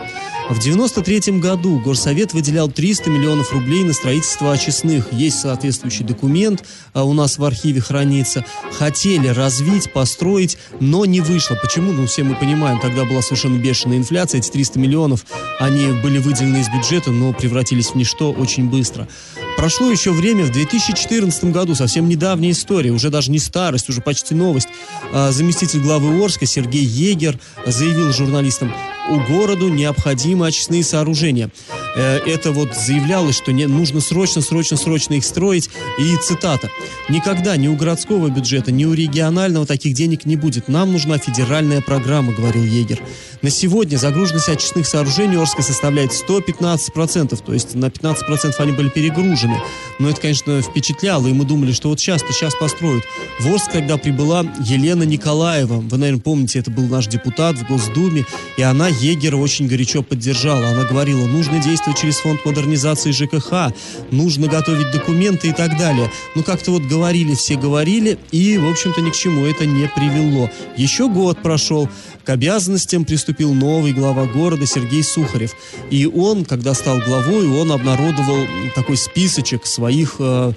В 0.52 0.60
93 0.60 1.40
году 1.40 1.80
Горсовет 1.80 2.34
выделял 2.34 2.70
300 2.70 3.10
миллионов 3.10 3.54
рублей 3.54 3.86
на 3.86 3.94
строительство 3.94 4.52
очистных. 4.52 5.14
Есть 5.14 5.40
соответствующий 5.40 6.04
документ, 6.04 6.66
а 6.92 7.06
у 7.06 7.14
нас 7.14 7.38
в 7.38 7.46
архиве 7.46 7.80
хранится. 7.80 8.46
Хотели 8.78 9.30
развить, 9.30 9.94
построить, 9.94 10.58
но 10.82 11.06
не 11.06 11.22
вышло. 11.22 11.56
Почему? 11.56 11.94
Ну, 11.94 12.06
все 12.06 12.24
мы 12.24 12.36
понимаем, 12.36 12.82
тогда 12.82 13.06
была 13.06 13.22
совершенно 13.22 13.58
бешеная 13.60 13.98
инфляция. 13.98 14.40
Эти 14.40 14.50
300 14.50 14.78
миллионов, 14.78 15.26
они 15.58 15.86
были 16.02 16.18
выделены 16.18 16.58
из 16.58 16.68
бюджета, 16.68 17.12
но 17.12 17.32
превратились 17.32 17.92
в 17.92 17.96
ничто 17.96 18.34
очень 18.34 18.70
быстро. 18.70 19.08
Прошло 19.56 19.90
еще 19.90 20.12
время, 20.12 20.44
в 20.44 20.52
2014 20.52 21.46
году, 21.46 21.76
совсем 21.76 22.10
недавняя 22.10 22.52
история, 22.52 22.92
уже 22.92 23.10
даже 23.10 23.32
не 23.32 23.40
старость, 23.40 23.88
уже 23.88 24.02
почти 24.02 24.36
новость. 24.36 24.68
А, 25.14 25.32
Заместитель 25.32 25.80
главы 25.80 26.22
Орска 26.22 26.46
Сергей 26.46 26.84
Егер 26.84 27.40
заявил 27.66 28.12
журналистам, 28.12 28.74
у 29.10 29.20
городу 29.20 29.70
необходимы 29.70 30.48
очистные 30.48 30.84
сооружения. 30.84 31.50
Э, 31.96 32.20
Это 32.26 32.52
вот 32.52 32.76
заявлялось, 32.76 33.36
что 33.36 33.52
не, 33.52 33.68
нужно 33.68 34.02
срочно, 34.02 34.42
срочно, 34.42 34.78
срочно 34.78 35.16
их 35.16 35.26
строить. 35.26 35.70
И 36.00 36.16
цитата. 36.18 36.70
«Никогда 37.10 37.58
ни 37.58 37.68
у 37.68 37.76
городского 37.76 38.30
бюджета, 38.30 38.72
ни 38.72 38.86
у 38.86 38.94
регионального 38.94 39.66
таких 39.66 39.94
денег 39.94 40.26
не 40.26 40.36
будет. 40.36 40.68
Нам 40.68 40.92
нужна 40.92 41.18
федеральная 41.18 41.82
программа», 41.82 42.34
говорил 42.34 42.64
Егер. 42.64 43.00
На 43.42 43.50
сегодня 43.50 43.98
загруженность 43.98 44.50
очистных 44.50 44.86
сооружений 44.86 45.36
Орска 45.36 45.64
составляет 45.64 46.12
115%, 46.12 47.44
то 47.44 47.54
есть 47.54 47.74
на 47.74 47.86
15% 47.86 48.54
они 48.60 48.72
были 48.72 48.90
перегружены. 48.90 49.60
Но 49.98 50.12
это, 50.12 50.22
конечно, 50.22 50.62
впечатляло, 50.62 51.26
и 51.26 51.34
мы 51.34 51.44
думали, 51.46 51.72
что 51.72 51.90
вот 51.90 52.00
сейчас-то 52.00 52.32
сейчас 52.34 52.54
построят. 52.54 53.04
В 53.40 53.52
Орск 53.52 53.72
тогда 53.72 53.98
прибыла 53.98 54.46
Елена 54.64 55.02
Николаева. 55.02 55.80
Вы, 55.80 55.98
наверное, 55.98 56.22
помните, 56.22 56.60
это 56.60 56.70
был 56.70 56.84
наш 56.84 57.08
депутат 57.08 57.58
в 57.58 57.68
Госдуме, 57.68 58.28
и 58.58 58.62
она 58.62 58.90
Егера 58.90 59.38
очень 59.38 59.68
горячо 59.68 60.04
поддержала. 60.04 60.68
Она 60.68 60.84
говорила, 60.84 61.26
нужно 61.26 61.58
действовать 61.60 62.00
через 62.00 62.18
фонд 62.18 62.46
модернизации 62.46 63.10
ЖКХ, 63.10 63.74
нужно 64.12 64.50
готовить 64.50 64.92
документы 64.92 65.48
и 65.48 65.54
так 65.54 65.80
далее. 65.80 66.12
Ну, 66.36 66.44
как-то 66.44 66.70
вот 66.70 66.84
говорили, 66.84 67.34
все 67.34 67.56
говорили, 67.56 68.20
и, 68.32 68.60
в 68.60 68.70
общем-то, 68.70 69.02
ни 69.02 69.10
к 69.10 69.16
чему 69.16 69.48
это 69.48 69.66
не 69.66 69.88
привело. 69.88 70.52
Еще 70.78 71.10
год 71.10 71.42
прошел, 71.42 71.90
к 72.24 72.30
обязанностям 72.30 73.04
приступил 73.32 73.54
новый 73.54 73.94
глава 73.94 74.26
города 74.26 74.66
Сергей 74.66 75.04
Сухарев. 75.04 75.56
И 75.90 76.06
он, 76.06 76.44
когда 76.44 76.74
стал 76.74 77.00
главой, 77.00 77.48
он 77.48 77.72
обнародовал 77.72 78.46
такой 78.76 78.98
списочек 78.98 79.66
своих 79.66 80.16
э, 80.20 80.52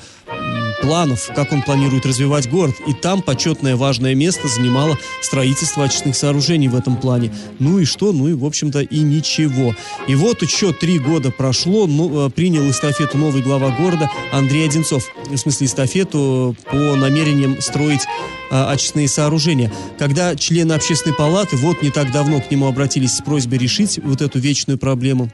планов, 0.85 1.31
как 1.35 1.53
он 1.53 1.63
планирует 1.63 2.05
развивать 2.05 2.49
город. 2.49 2.75
И 2.87 2.93
там 2.93 3.23
почетное 3.23 3.75
важное 3.75 4.15
место 4.15 4.49
занимало 4.49 4.99
строительство 5.23 5.85
очистных 5.85 6.15
сооружений 6.15 6.69
в 6.69 6.77
этом 6.77 6.97
плане. 6.97 7.33
Ну 7.59 7.79
и 7.79 7.85
что? 7.85 8.13
Ну 8.13 8.29
и, 8.29 8.35
в 8.35 8.45
общем-то, 8.45 8.81
и 8.81 9.01
ничего. 9.01 9.75
И 10.07 10.15
вот 10.15 10.43
еще 10.43 10.73
три 10.73 10.99
года 10.99 11.31
прошло, 11.31 11.87
ну, 11.87 12.27
э, 12.27 12.31
принял 12.31 12.69
эстафету 12.71 13.17
новый 13.17 13.43
глава 13.43 13.71
города 13.71 14.11
Андрей 14.33 14.67
Одинцов. 14.67 15.11
В 15.31 15.37
смысле, 15.37 15.67
эстафету 15.67 16.55
по 16.71 16.77
намерениям 16.77 17.61
строить 17.61 18.03
а, 18.51 18.71
очистные 18.71 19.09
сооружения. 19.09 19.73
Когда 19.99 20.37
члены 20.37 20.75
общественной 20.75 21.17
палаты 21.17 21.57
вот 21.57 21.83
не 21.83 21.91
так 21.91 22.13
давно 22.13 22.41
к 22.41 22.51
нему 22.51 22.67
обратились 22.67 23.17
с 23.17 23.23
просьбой 23.23 23.59
решить 23.59 23.99
вот 24.03 24.21
эту 24.21 24.39
вечную 24.39 24.79
проблему, 24.79 25.31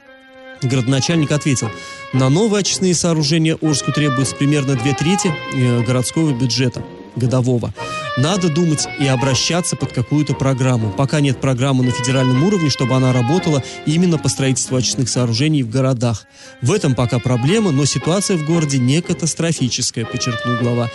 городоначальник 0.63 1.33
ответил, 1.33 1.71
на 2.13 2.29
новые 2.29 2.61
очистные 2.61 2.95
сооружения 2.95 3.57
Орску 3.61 3.93
требуется 3.93 4.35
примерно 4.35 4.75
две 4.75 4.95
трети 4.95 5.33
э, 5.55 5.83
городского 5.83 6.33
бюджета 6.33 6.83
годового. 7.17 7.73
Надо 8.17 8.49
думать 8.49 8.87
и 8.99 9.07
обращаться 9.07 9.77
под 9.77 9.93
какую-то 9.93 10.35
программу. 10.35 10.91
Пока 10.91 11.21
нет 11.21 11.41
программы 11.41 11.85
на 11.85 11.91
федеральном 11.91 12.43
уровне, 12.45 12.71
чтобы 12.71 12.95
она 12.95 13.13
работала 13.13 13.63
именно 13.87 14.19
по 14.19 14.29
строительству 14.29 14.77
очистных 14.77 15.09
сооружений 15.09 15.63
в 15.63 15.71
городах. 15.71 16.27
В 16.61 16.73
этом 16.73 16.95
пока 16.95 17.19
проблема, 17.19 17.71
но 17.71 17.85
ситуация 17.85 18.37
в 18.37 18.45
городе 18.45 18.79
не 18.79 19.01
катастрофическая, 19.01 20.05
подчеркнул 20.05 20.57
глава. 20.57 20.91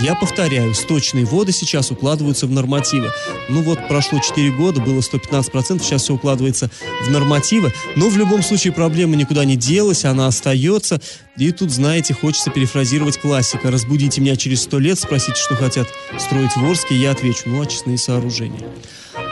Я 0.00 0.14
повторяю, 0.14 0.74
сточные 0.74 1.24
воды 1.24 1.52
сейчас 1.52 1.90
укладываются 1.90 2.46
в 2.46 2.50
нормативы. 2.50 3.10
Ну 3.48 3.62
вот 3.62 3.88
прошло 3.88 4.18
4 4.18 4.50
года, 4.52 4.80
было 4.80 5.00
115%, 5.00 5.82
сейчас 5.82 6.02
все 6.02 6.14
укладывается 6.14 6.70
в 7.04 7.10
нормативы. 7.10 7.72
Но 7.96 8.08
в 8.08 8.16
любом 8.16 8.42
случае 8.42 8.72
проблема 8.72 9.16
никуда 9.16 9.44
не 9.44 9.56
делась, 9.56 10.04
она 10.04 10.26
остается. 10.26 11.00
И 11.36 11.52
тут, 11.52 11.70
знаете, 11.70 12.12
хочется 12.14 12.50
перефразировать 12.50 13.18
классика. 13.18 13.70
Разбудите 13.70 14.20
меня 14.20 14.36
через 14.36 14.62
сто 14.62 14.78
лет, 14.78 14.98
спросите, 14.98 15.40
что 15.40 15.56
хотят 15.56 15.88
строить 16.18 16.54
в 16.60 16.70
Орске, 16.70 16.94
я 16.94 17.10
отвечу, 17.12 17.44
ну, 17.46 17.62
очистные 17.62 17.98
сооружения. 17.98 18.68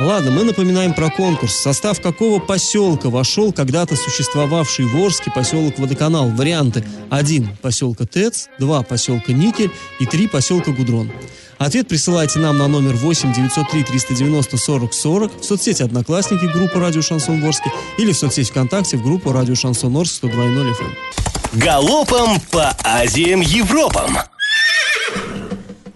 Ладно, 0.00 0.30
мы 0.30 0.44
напоминаем 0.44 0.94
про 0.94 1.10
конкурс. 1.10 1.54
Состав 1.54 2.00
какого 2.00 2.38
поселка 2.38 3.10
вошел 3.10 3.52
когда-то 3.52 3.96
существовавший 3.96 4.86
в 4.86 4.96
Орске 4.96 5.30
поселок 5.30 5.78
Водоканал? 5.78 6.30
Варианты. 6.30 6.84
1. 7.10 7.56
Поселка 7.62 8.06
ТЭЦ, 8.06 8.48
2. 8.58 8.82
Поселка 8.82 9.32
Никель 9.32 9.70
и 9.98 10.06
3. 10.06 10.28
Поселка 10.28 10.70
Гудрон. 10.72 11.10
Ответ 11.58 11.88
присылайте 11.88 12.38
нам 12.38 12.56
на 12.56 12.68
номер 12.68 12.94
8 12.94 13.32
903 13.32 13.82
390 13.82 14.56
40 14.56 14.94
40 14.94 15.40
в 15.40 15.44
соцсети 15.44 15.82
«Одноклассники» 15.82 16.44
группа 16.44 16.78
«Радио 16.78 17.02
Шансон 17.02 17.40
Ворске» 17.40 17.72
или 17.98 18.12
в 18.12 18.16
соцсети 18.16 18.50
ВКонтакте 18.50 18.96
в 18.96 19.02
группу 19.02 19.32
«Радио 19.32 19.56
Шансон 19.56 19.96
Орск» 19.96 20.22
102.0 20.22 20.70
FM. 20.70 21.58
Галопом 21.58 22.40
по 22.52 22.76
Азиям 22.84 23.40
Европам. 23.40 24.18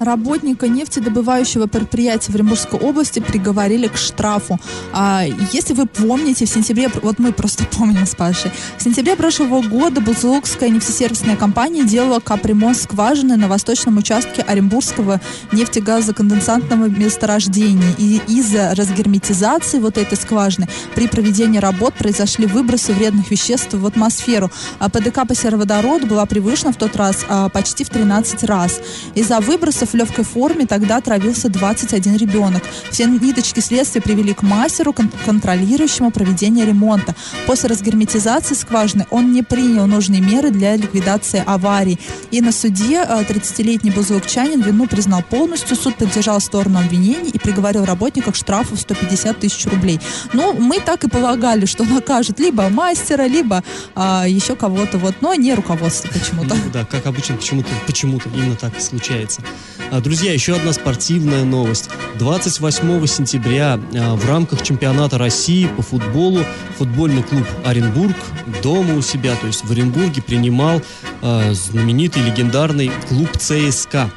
Работника 0.05 0.67
нефтедобывающего 0.67 1.67
предприятия 1.69 2.33
в 2.33 2.35
Оренбургской 2.35 2.79
области 2.79 3.21
приговорили 3.21 3.87
к 3.87 3.97
штрафу. 3.97 4.59
А, 4.93 5.25
если 5.53 5.75
вы 5.75 5.87
помните, 5.87 6.45
в 6.45 6.49
сентябре, 6.49 6.91
вот 7.03 7.21
мы 7.21 7.33
просто 7.33 7.65
помним 7.79 8.05
с 8.05 8.17
Пашей, 8.17 8.51
в 8.79 8.83
сентябре 8.83 9.15
прошлого 9.15 9.63
года 9.63 10.01
Бузулукская 10.01 10.71
нефтесервисная 10.71 11.37
компания 11.37 11.85
делала 11.85 12.19
капремонт 12.19 12.77
скважины 12.77 13.37
на 13.37 13.47
восточном 13.47 13.99
участке 13.99 14.43
Оренбургского 14.43 15.21
нефтегазоконденсатного 15.53 16.87
месторождения. 16.87 17.95
И 17.99 18.21
из-за 18.27 18.75
разгерметизации 18.75 19.79
вот 19.79 19.99
этой 19.99 20.19
скважины 20.19 20.69
при 20.97 21.07
проведении 21.07 21.59
работ 21.59 21.95
произошли 21.95 22.47
выбросы 22.47 22.93
вредных 22.93 23.31
веществ 23.31 23.75
в 23.75 23.87
атмосферу. 23.87 24.51
А 24.81 24.89
ПДК 24.89 25.27
по 25.29 25.35
сероводороду 25.37 26.07
была 26.07 26.27
превышена 26.27 26.73
в 26.73 26.77
тот 26.77 26.97
раз 26.97 27.25
а, 27.29 27.49
почти 27.49 27.85
в 27.85 27.91
13 27.91 28.43
раз. 28.45 28.81
Из-за 29.15 29.39
выбросов 29.39 29.92
в 29.93 29.97
легкой 29.97 30.25
форме 30.25 30.67
тогда 30.67 30.97
отравился 30.97 31.49
21 31.49 32.17
ребенок. 32.17 32.63
Все 32.91 33.07
ниточки 33.07 33.61
следствия 33.61 34.01
привели 34.01 34.35
к 34.35 34.43
мастеру, 34.43 34.93
кон- 34.93 35.11
контролирующему 35.25 36.11
проведение 36.11 36.67
ремонта. 36.67 37.15
После 37.47 37.69
разгерметизации 37.69 38.55
скважины 38.55 39.07
он 39.11 39.33
не 39.33 39.43
принял 39.43 39.87
нужные 39.87 40.21
меры 40.21 40.51
для 40.51 40.77
ликвидации 40.77 41.43
аварии. 41.47 41.99
И 42.31 42.41
на 42.41 42.53
суде 42.53 43.03
30-летний 43.03 43.91
бузулукчанин 43.91 44.61
вину 44.61 44.87
признал 44.87 45.23
полностью. 45.23 45.77
Суд 45.77 45.97
поддержал 45.97 46.41
сторону 46.41 46.79
обвинений 46.79 47.31
и 47.31 47.39
приговорил 47.39 47.85
работника 47.85 48.33
к 48.33 48.37
штрафу 48.37 48.77
в 48.77 48.81
150 48.81 49.39
тысяч 49.41 49.67
рублей. 49.67 50.01
Ну, 50.33 50.53
мы 50.53 50.81
так 50.81 51.05
и 51.05 51.09
полагали, 51.09 51.67
что 51.67 51.85
накажет 51.85 52.39
либо 52.41 52.69
мастера, 52.69 53.27
либо 53.27 53.63
а, 53.95 54.27
еще 54.27 54.57
кого-то, 54.57 54.99
вот, 54.99 55.17
но 55.21 55.35
не 55.35 55.55
руководство 55.55 56.09
почему-то. 56.09 56.55
Ну, 56.55 56.71
да, 56.73 56.85
как 56.85 57.07
обычно, 57.07 57.37
почему-то, 57.37 57.69
почему-то 57.87 58.29
именно 58.35 58.57
так 58.57 58.77
и 58.77 58.81
случается. 58.81 59.43
А, 59.93 60.01
друзья, 60.01 60.33
еще 60.33 60.57
одна 60.57 60.73
спортивная 60.73 61.45
новость. 61.45 61.91
28 62.19 63.07
сентября 63.07 63.79
а, 63.95 64.15
в 64.15 64.27
рамках 64.27 64.63
чемпионата 64.63 65.19
России 65.19 65.67
по 65.67 65.83
футболу 65.83 66.41
футбольный 66.79 67.23
клуб 67.23 67.45
Оренбург 67.63 68.17
дома 68.63 68.95
у 68.95 69.03
себя, 69.03 69.37
то 69.37 69.47
есть 69.47 69.67
в 69.67 69.71
Оренбурге 69.71 70.23
принимал 70.23 70.81
а, 71.21 71.53
знаменитый 71.53 72.23
легендарный 72.23 72.91
клуб 73.07 73.37
ЦСКА. 73.37 74.11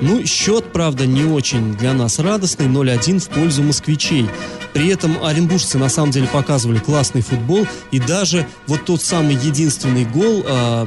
Ну, 0.00 0.24
счет, 0.24 0.72
правда, 0.72 1.04
не 1.04 1.24
очень 1.24 1.76
для 1.76 1.92
нас 1.92 2.18
радостный, 2.20 2.66
0-1 2.66 3.18
в 3.18 3.28
пользу 3.28 3.62
москвичей. 3.62 4.30
При 4.72 4.88
этом 4.88 5.22
оренбуржцы 5.22 5.76
на 5.76 5.88
самом 5.88 6.10
деле 6.10 6.28
показывали 6.28 6.78
классный 6.78 7.20
футбол, 7.20 7.66
и 7.90 7.98
даже 7.98 8.46
вот 8.66 8.84
тот 8.84 9.02
самый 9.02 9.34
единственный 9.34 10.04
гол 10.04 10.44
э, 10.46 10.86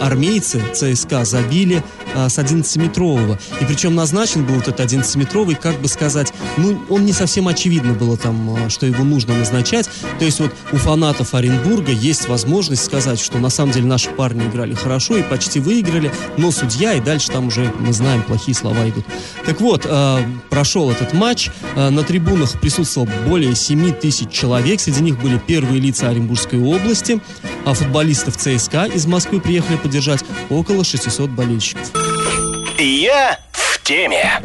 армейцы 0.00 0.60
ЦСКА 0.74 1.24
забили 1.24 1.82
э, 2.26 2.28
с 2.28 2.38
11-метрового. 2.38 3.38
И 3.60 3.64
причем 3.64 3.94
назначен 3.94 4.44
был 4.44 4.54
вот 4.54 4.68
этот 4.68 4.80
11-метровый, 4.80 5.56
как 5.56 5.80
бы 5.80 5.88
сказать, 5.88 6.32
ну, 6.56 6.82
он 6.88 7.04
не 7.04 7.12
совсем 7.12 7.48
очевидно 7.48 7.94
было 7.94 8.16
там, 8.16 8.70
что 8.70 8.86
его 8.86 9.04
нужно 9.04 9.36
назначать. 9.36 9.88
То 10.18 10.24
есть 10.24 10.40
вот 10.40 10.52
у 10.72 10.76
фанатов 10.76 11.34
Оренбурга 11.34 11.92
есть 11.92 12.28
возможность 12.28 12.84
сказать, 12.84 13.20
что 13.20 13.38
на 13.38 13.50
самом 13.50 13.72
деле 13.72 13.86
наши 13.86 14.10
парни 14.10 14.46
играли 14.46 14.74
хорошо 14.74 15.16
и 15.16 15.22
почти 15.22 15.60
выиграли, 15.60 16.12
но 16.36 16.50
судья, 16.50 16.94
и 16.94 17.00
дальше 17.00 17.30
там 17.30 17.48
уже, 17.48 17.72
мы 17.78 17.92
знаем, 17.92 18.22
плохие 18.22 18.54
слова 18.54 18.88
идут. 18.88 19.04
Так 19.44 19.60
вот, 19.60 19.82
э, 19.84 20.18
прошел 20.50 20.90
этот 20.90 21.12
матч, 21.12 21.50
э, 21.76 21.90
на 21.90 22.02
трибунах 22.02 22.58
присутствовал 22.60 23.08
более 23.26 23.54
7 23.54 23.92
тысяч 23.92 24.30
человек. 24.30 24.80
Среди 24.80 25.02
них 25.02 25.20
были 25.20 25.38
первые 25.38 25.80
лица 25.80 26.08
Оренбургской 26.08 26.60
области, 26.60 27.20
а 27.64 27.74
футболистов 27.74 28.36
ЦСКА 28.36 28.84
из 28.86 29.06
Москвы 29.06 29.40
приехали 29.40 29.76
поддержать 29.76 30.24
около 30.50 30.84
600 30.84 31.30
болельщиков. 31.30 32.07
Я 32.80 33.40
в 33.50 33.82
теме. 33.82 34.40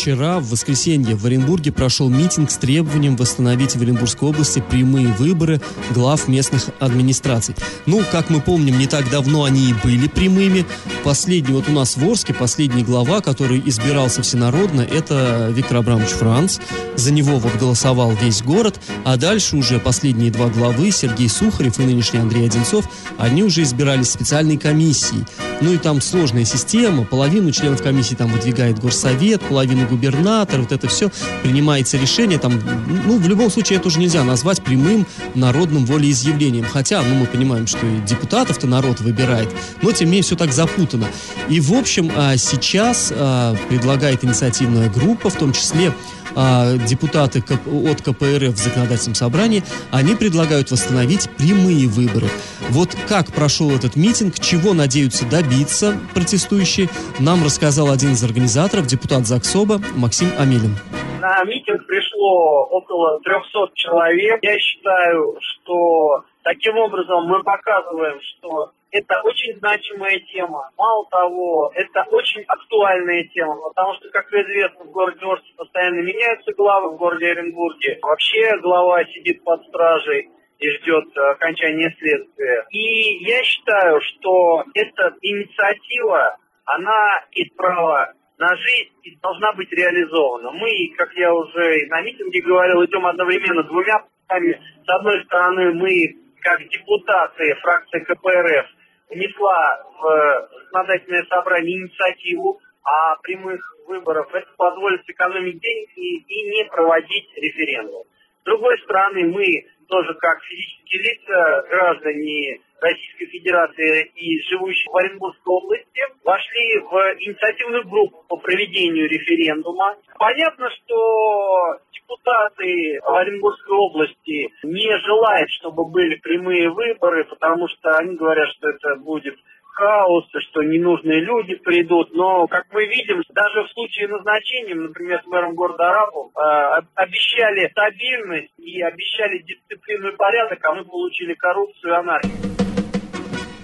Вчера, 0.00 0.38
в 0.38 0.48
воскресенье, 0.48 1.14
в 1.14 1.26
Оренбурге 1.26 1.72
прошел 1.72 2.08
митинг 2.08 2.50
с 2.50 2.56
требованием 2.56 3.16
восстановить 3.16 3.76
в 3.76 3.82
Оренбургской 3.82 4.30
области 4.30 4.64
прямые 4.70 5.08
выборы 5.08 5.60
глав 5.90 6.26
местных 6.26 6.70
администраций. 6.78 7.54
Ну, 7.84 8.02
как 8.10 8.30
мы 8.30 8.40
помним, 8.40 8.78
не 8.78 8.86
так 8.86 9.10
давно 9.10 9.44
они 9.44 9.68
и 9.68 9.74
были 9.84 10.08
прямыми. 10.08 10.64
Последний 11.04 11.52
вот 11.52 11.68
у 11.68 11.72
нас 11.72 11.98
в 11.98 12.08
Орске, 12.08 12.32
последний 12.32 12.82
глава, 12.82 13.20
который 13.20 13.62
избирался 13.66 14.22
всенародно, 14.22 14.80
это 14.80 15.52
Виктор 15.54 15.76
Абрамович 15.76 16.08
Франц. 16.08 16.60
За 16.96 17.12
него 17.12 17.38
вот 17.38 17.54
голосовал 17.56 18.12
весь 18.12 18.40
город. 18.40 18.80
А 19.04 19.18
дальше 19.18 19.58
уже 19.58 19.78
последние 19.78 20.30
два 20.30 20.48
главы, 20.48 20.92
Сергей 20.92 21.28
Сухарев 21.28 21.78
и 21.78 21.82
нынешний 21.82 22.20
Андрей 22.20 22.46
Одинцов, 22.46 22.88
они 23.18 23.42
уже 23.42 23.64
избирались 23.64 24.08
специальной 24.08 24.56
комиссией. 24.56 25.26
Ну 25.60 25.74
и 25.74 25.76
там 25.76 26.00
сложная 26.00 26.46
система. 26.46 27.04
Половину 27.04 27.52
членов 27.52 27.82
комиссии 27.82 28.14
там 28.14 28.32
выдвигает 28.32 28.78
горсовет, 28.78 29.42
половину 29.42 29.89
губернатор, 29.90 30.60
вот 30.60 30.72
это 30.72 30.88
все, 30.88 31.10
принимается 31.42 31.98
решение, 31.98 32.38
там, 32.38 32.60
ну, 33.06 33.18
в 33.18 33.28
любом 33.28 33.50
случае 33.50 33.78
это 33.78 33.88
уже 33.88 33.98
нельзя 33.98 34.24
назвать 34.24 34.62
прямым 34.62 35.06
народным 35.34 35.84
волеизъявлением, 35.84 36.64
хотя, 36.64 37.02
ну, 37.02 37.14
мы 37.14 37.26
понимаем, 37.26 37.66
что 37.66 37.84
и 37.86 38.00
депутатов-то 38.00 38.66
народ 38.66 39.00
выбирает, 39.00 39.48
но, 39.82 39.92
тем 39.92 40.06
не 40.06 40.12
менее, 40.12 40.22
все 40.22 40.36
так 40.36 40.52
запутано. 40.52 41.08
И, 41.48 41.60
в 41.60 41.72
общем, 41.74 42.10
а, 42.16 42.36
сейчас 42.36 43.12
а, 43.14 43.54
предлагает 43.68 44.24
инициативная 44.24 44.88
группа, 44.88 45.30
в 45.30 45.34
том 45.34 45.52
числе 45.52 45.92
а, 46.36 46.76
депутаты 46.76 47.40
от 47.40 48.02
КПРФ 48.02 48.54
в 48.54 48.56
законодательном 48.56 49.14
собрании, 49.14 49.62
они 49.90 50.14
предлагают 50.14 50.70
восстановить 50.70 51.28
прямые 51.36 51.88
выборы. 51.88 52.28
Вот 52.70 52.96
как 53.08 53.32
прошел 53.32 53.70
этот 53.70 53.96
митинг, 53.96 54.38
чего 54.38 54.74
надеются 54.74 55.28
добиться 55.28 55.98
протестующие, 56.14 56.88
нам 57.18 57.44
рассказал 57.44 57.90
один 57.90 58.12
из 58.12 58.22
организаторов, 58.22 58.86
депутат 58.86 59.26
ЗАГСОБа 59.26 59.80
Максим 59.96 60.28
Амелин. 60.38 60.76
На 61.20 61.44
митинг 61.44 61.86
пришло 61.86 62.66
около 62.70 63.20
300 63.20 63.72
человек. 63.74 64.38
Я 64.42 64.58
считаю, 64.58 65.36
что 65.40 66.24
таким 66.42 66.76
образом 66.78 67.26
мы 67.26 67.42
показываем, 67.42 68.20
что 68.20 68.72
это 68.90 69.20
очень 69.22 69.56
значимая 69.58 70.18
тема. 70.32 70.70
Мало 70.76 71.06
того, 71.10 71.72
это 71.74 72.04
очень 72.10 72.42
актуальная 72.48 73.24
тема, 73.24 73.56
потому 73.68 73.94
что, 73.94 74.08
как 74.10 74.32
известно, 74.32 74.84
в 74.84 74.90
городе 74.90 75.24
Орске 75.24 75.52
постоянно 75.56 76.00
меняются 76.00 76.52
главы, 76.54 76.90
в 76.90 76.96
городе 76.96 77.30
Оренбурге 77.30 77.98
вообще 78.02 78.58
глава 78.58 79.04
сидит 79.04 79.44
под 79.44 79.64
стражей 79.66 80.28
и 80.58 80.70
ждет 80.70 81.16
окончания 81.16 81.94
следствия. 81.98 82.64
И 82.70 83.24
я 83.24 83.42
считаю, 83.44 84.00
что 84.00 84.64
эта 84.74 85.14
инициатива, 85.22 86.36
она 86.64 87.24
из 87.32 87.50
права 87.56 88.12
на 88.38 88.56
жизнь 88.56 88.90
и 89.02 89.16
должна 89.16 89.52
быть 89.52 89.70
реализована. 89.70 90.50
Мы, 90.50 90.92
как 90.96 91.12
я 91.14 91.32
уже 91.32 91.86
на 91.88 92.00
митинге 92.02 92.40
говорил, 92.42 92.84
идем 92.84 93.06
одновременно 93.06 93.62
двумя 93.64 93.98
путями. 94.00 94.60
С 94.84 94.88
одной 94.88 95.22
стороны, 95.24 95.74
мы, 95.74 96.14
как 96.40 96.60
депутаты 96.68 97.54
фракции 97.62 98.00
КПРФ, 98.00 98.66
внесла 99.10 99.84
в 100.00 100.48
законодательное 100.64 101.24
собрание 101.24 101.78
инициативу 101.78 102.60
о 102.82 103.16
прямых 103.22 103.60
выборах. 103.86 104.28
Это 104.32 104.48
позволит 104.56 105.04
сэкономить 105.04 105.60
деньги 105.60 106.22
и 106.22 106.50
не 106.50 106.64
проводить 106.66 107.28
референдум. 107.36 108.04
С 108.40 108.44
другой 108.44 108.78
стороны, 108.80 109.24
мы 109.24 109.66
тоже 109.88 110.14
как 110.14 110.42
физические 110.42 111.02
лица, 111.02 111.66
граждане 111.68 112.60
Российской 112.80 113.26
Федерации 113.26 114.10
и 114.14 114.40
живущие 114.48 114.90
в 114.90 114.96
Оренбургской 114.96 115.54
области, 115.54 116.00
вошли 116.24 116.78
в 116.78 116.92
инициативную 117.20 117.88
группу 117.88 118.24
по 118.28 118.36
проведению 118.36 119.08
референдума. 119.08 119.96
Понятно, 120.18 120.70
что 120.70 121.78
депутаты 121.92 122.98
Оренбургской 123.04 123.76
области 123.76 124.52
не 124.62 124.98
желают, 124.98 125.50
чтобы 125.50 125.84
были 125.86 126.16
прямые 126.16 126.70
выборы, 126.70 127.24
потому 127.24 127.68
что 127.68 127.96
они 127.98 128.16
говорят, 128.16 128.48
что 128.56 128.68
это 128.68 128.96
будет 128.96 129.36
хаос, 129.80 130.24
что 130.50 130.62
ненужные 130.62 131.20
люди 131.20 131.54
придут. 131.56 132.12
Но, 132.12 132.46
как 132.48 132.66
мы 132.72 132.86
видим, 132.86 133.22
даже 133.30 133.62
в 133.64 133.70
случае 133.70 134.08
назначения, 134.08 134.74
например, 134.74 135.22
с 135.22 135.26
мэром 135.26 135.54
города 135.54 135.90
Арапов, 135.90 136.30
э, 136.36 136.82
обещали 136.96 137.68
стабильность 137.70 138.52
и 138.58 138.82
обещали 138.82 139.38
дисциплину 139.38 140.08
и 140.08 140.16
порядок, 140.16 140.58
а 140.64 140.74
мы 140.74 140.84
получили 140.84 141.34
коррупцию 141.34 141.92
и 141.92 141.96
анархию. 141.96 142.59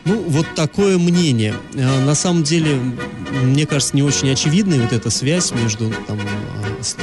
Ну, 0.07 0.23
вот 0.29 0.47
такое 0.55 0.99
мнение. 0.99 1.55
На 1.75 2.15
самом 2.15 2.45
деле, 2.45 2.81
мне 3.43 3.67
кажется, 3.67 3.97
не 3.97 4.03
очень 4.03 4.31
очевидной 4.31 4.79
вот 4.81 4.93
эта 4.93 5.11
связь 5.11 5.53
между 5.53 5.93
там, 6.07 6.21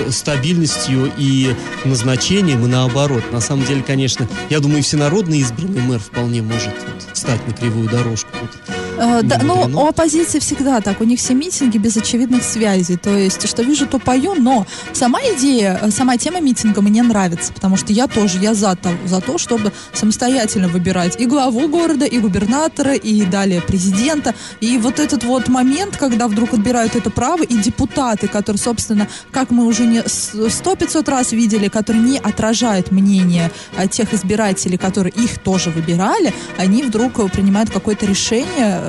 стабильностью 0.09 1.11
и 1.17 1.53
назначением, 1.83 2.63
и 2.63 2.67
наоборот. 2.67 3.23
На 3.33 3.41
самом 3.41 3.65
деле, 3.65 3.83
конечно, 3.83 4.27
я 4.49 4.61
думаю, 4.61 4.81
всенародный 4.83 5.39
избранный 5.39 5.81
мэр 5.81 5.99
вполне 5.99 6.41
может 6.41 6.73
вот, 6.73 7.13
встать 7.13 7.45
на 7.45 7.53
кривую 7.53 7.89
дорожку. 7.89 8.29
Вот. 8.41 8.82
Э, 8.97 9.21
да, 9.23 9.39
ну, 9.43 9.69
у 9.73 9.87
оппозиции 9.87 10.39
всегда 10.39 10.81
так. 10.81 11.01
У 11.01 11.03
них 11.03 11.19
все 11.19 11.33
митинги 11.33 11.77
без 11.77 11.97
очевидных 11.97 12.43
связей. 12.43 12.97
То 12.97 13.09
есть, 13.09 13.47
что 13.47 13.63
вижу, 13.63 13.87
то 13.87 13.99
пою. 13.99 14.35
Но 14.35 14.65
сама 14.93 15.19
идея, 15.35 15.79
э, 15.81 15.91
сама 15.91 16.17
тема 16.17 16.39
митинга 16.39 16.81
мне 16.81 17.01
нравится. 17.01 17.51
Потому 17.53 17.77
что 17.77 17.93
я 17.93 18.07
тоже, 18.07 18.39
я 18.39 18.53
за 18.53 18.75
то, 18.75 18.89
за 19.05 19.21
то 19.21 19.37
чтобы 19.37 19.71
самостоятельно 19.93 20.67
выбирать 20.67 21.19
и 21.19 21.25
главу 21.25 21.67
города, 21.67 22.05
и 22.05 22.19
губернатора, 22.19 22.93
и 22.93 23.25
далее 23.25 23.61
президента. 23.61 24.35
И 24.61 24.77
вот 24.77 24.99
этот 24.99 25.23
вот 25.23 25.47
момент, 25.47 25.97
когда 25.97 26.27
вдруг 26.27 26.53
отбирают 26.53 26.95
это 26.95 27.09
право, 27.09 27.43
и 27.43 27.57
депутаты, 27.57 28.27
которые, 28.27 28.59
собственно, 28.59 29.07
как 29.31 29.51
мы 29.51 29.65
уже 29.65 29.85
не 29.85 30.03
сто 30.07 30.75
пятьсот 30.75 31.09
раз 31.09 31.31
видели, 31.31 31.67
которые 31.67 32.03
не 32.03 32.17
отражают 32.17 32.91
мнение 32.91 33.51
э, 33.75 33.87
тех 33.87 34.13
избирателей, 34.13 34.77
которые 34.77 35.13
их 35.13 35.39
тоже 35.39 35.71
выбирали, 35.71 36.33
они 36.57 36.83
вдруг 36.83 37.13
принимают 37.31 37.69
какое-то 37.69 38.05
решение 38.05 38.82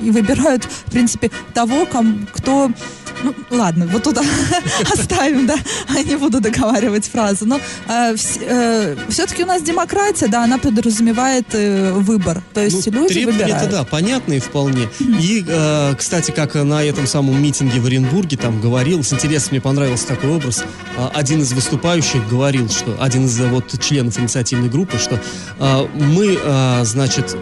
и 0.00 0.10
выбирают, 0.10 0.64
в 0.64 0.90
принципе, 0.90 1.30
того, 1.54 1.86
ком, 1.86 2.26
кто 2.32 2.70
Ну, 3.22 3.34
ладно, 3.50 3.86
вот 3.86 4.02
туда 4.02 4.22
оставим, 4.92 5.46
да, 5.46 5.56
не 6.04 6.16
буду 6.16 6.40
договаривать 6.40 7.06
фразу. 7.06 7.46
Но 7.46 7.60
э, 7.88 8.16
э, 8.40 8.96
все-таки 9.08 9.44
у 9.44 9.46
нас 9.46 9.62
демократия, 9.62 10.26
да, 10.26 10.44
она 10.44 10.58
подразумевает 10.58 11.46
э, 11.52 11.92
выбор. 11.92 12.42
То 12.52 12.62
есть 12.62 12.90
ну, 12.90 13.02
люди 13.02 13.24
выбирают. 13.24 13.70
да, 13.70 13.84
понятные 13.84 14.40
вполне. 14.40 14.88
И, 14.98 15.44
э, 15.46 15.94
кстати, 15.96 16.30
как 16.32 16.54
на 16.54 16.82
этом 16.82 17.06
самом 17.06 17.40
митинге 17.40 17.80
в 17.80 17.86
Оренбурге 17.86 18.36
там 18.36 18.60
говорил, 18.60 19.04
с 19.04 19.12
интересом 19.12 19.50
мне 19.52 19.60
понравился 19.60 20.08
такой 20.08 20.30
образ, 20.30 20.64
э, 20.96 21.08
один 21.14 21.42
из 21.42 21.52
выступающих 21.52 22.28
говорил, 22.28 22.68
что, 22.70 22.96
один 23.00 23.26
из 23.26 23.38
вот 23.38 23.78
членов 23.80 24.18
инициативной 24.18 24.68
группы, 24.68 24.98
что 24.98 25.20
э, 25.58 25.86
мы, 25.94 26.38
э, 26.42 26.84
значит, 26.84 27.36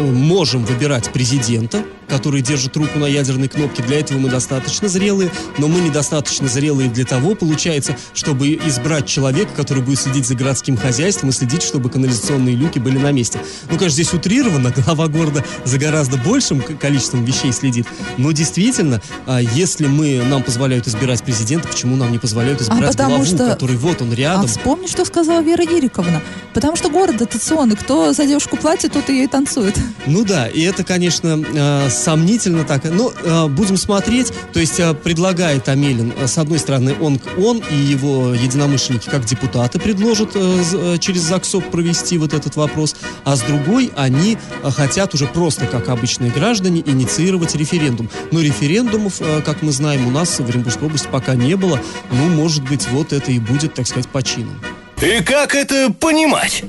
можем 0.00 0.64
выбирать 0.64 1.12
президента, 1.12 1.84
который 2.12 2.42
держит 2.42 2.76
руку 2.76 2.98
на 2.98 3.06
ядерной 3.06 3.48
кнопке. 3.48 3.82
Для 3.82 4.00
этого 4.00 4.18
мы 4.18 4.28
достаточно 4.28 4.86
зрелые, 4.86 5.30
но 5.56 5.66
мы 5.66 5.80
недостаточно 5.80 6.46
зрелые 6.46 6.90
для 6.90 7.06
того, 7.06 7.34
получается, 7.34 7.96
чтобы 8.12 8.54
избрать 8.66 9.06
человека, 9.06 9.52
который 9.56 9.82
будет 9.82 9.98
следить 9.98 10.26
за 10.26 10.34
городским 10.34 10.76
хозяйством 10.76 11.30
и 11.30 11.32
следить, 11.32 11.62
чтобы 11.62 11.88
канализационные 11.88 12.54
люки 12.54 12.78
были 12.78 12.98
на 12.98 13.12
месте. 13.12 13.38
Ну, 13.70 13.78
конечно, 13.78 13.94
здесь 13.94 14.12
утрировано, 14.12 14.74
глава 14.84 15.08
города 15.08 15.42
за 15.64 15.78
гораздо 15.78 16.18
большим 16.18 16.60
количеством 16.60 17.24
вещей 17.24 17.50
следит, 17.50 17.86
но 18.18 18.32
действительно, 18.32 19.00
а, 19.26 19.40
если 19.40 19.86
мы, 19.86 20.22
нам 20.28 20.42
позволяют 20.42 20.86
избирать 20.88 21.22
президента, 21.22 21.68
почему 21.68 21.96
нам 21.96 22.12
не 22.12 22.18
позволяют 22.18 22.60
а 22.60 22.64
избирать 22.64 23.00
а 23.00 23.06
главу, 23.06 23.24
что... 23.24 23.48
который 23.48 23.76
вот 23.76 24.02
он 24.02 24.12
рядом? 24.12 24.44
А 24.44 24.46
вспомни, 24.46 24.86
что 24.86 25.06
сказала 25.06 25.40
Вера 25.40 25.64
Ириковна. 25.64 26.20
Потому 26.52 26.76
что 26.76 26.90
город 26.90 27.16
дотационный, 27.16 27.76
кто 27.76 28.12
за 28.12 28.26
девушку 28.26 28.58
платит, 28.58 28.92
тот 28.92 29.08
ее 29.08 29.24
и 29.24 29.26
танцует. 29.26 29.78
Ну 30.06 30.24
да, 30.24 30.48
и 30.48 30.62
это, 30.62 30.84
конечно, 30.84 31.42
а, 31.56 31.88
сомнительно 31.90 32.64
так. 32.64 32.84
Но 32.84 33.12
э, 33.12 33.46
будем 33.48 33.76
смотреть. 33.76 34.32
То 34.52 34.60
есть 34.60 34.80
э, 34.80 34.94
предлагает 34.94 35.68
Амелин, 35.68 36.12
э, 36.16 36.26
с 36.26 36.38
одной 36.38 36.58
стороны, 36.58 36.94
он, 37.00 37.20
он 37.38 37.62
и 37.70 37.74
его 37.74 38.34
единомышленники 38.34 39.08
как 39.08 39.24
депутаты 39.24 39.78
предложат 39.78 40.30
э, 40.34 40.62
э, 40.72 40.98
через 40.98 41.22
ЗАГСОП 41.22 41.70
провести 41.70 42.18
вот 42.18 42.34
этот 42.34 42.56
вопрос, 42.56 42.96
а 43.24 43.36
с 43.36 43.40
другой 43.42 43.92
они 43.96 44.38
э, 44.62 44.70
хотят 44.70 45.14
уже 45.14 45.26
просто, 45.26 45.66
как 45.66 45.88
обычные 45.88 46.30
граждане, 46.30 46.82
инициировать 46.84 47.54
референдум. 47.54 48.10
Но 48.32 48.40
референдумов, 48.40 49.20
э, 49.20 49.42
как 49.42 49.62
мы 49.62 49.72
знаем, 49.72 50.06
у 50.06 50.10
нас 50.10 50.38
в 50.38 50.48
Оренбургской 50.48 50.88
области 50.88 51.08
пока 51.10 51.34
не 51.34 51.56
было. 51.56 51.80
Ну, 52.10 52.28
может 52.28 52.64
быть, 52.64 52.88
вот 52.88 53.12
это 53.12 53.30
и 53.30 53.38
будет, 53.38 53.74
так 53.74 53.86
сказать, 53.86 54.08
почином. 54.08 54.60
И 55.00 55.22
как 55.22 55.54
это 55.54 55.92
понимать? 55.92 56.64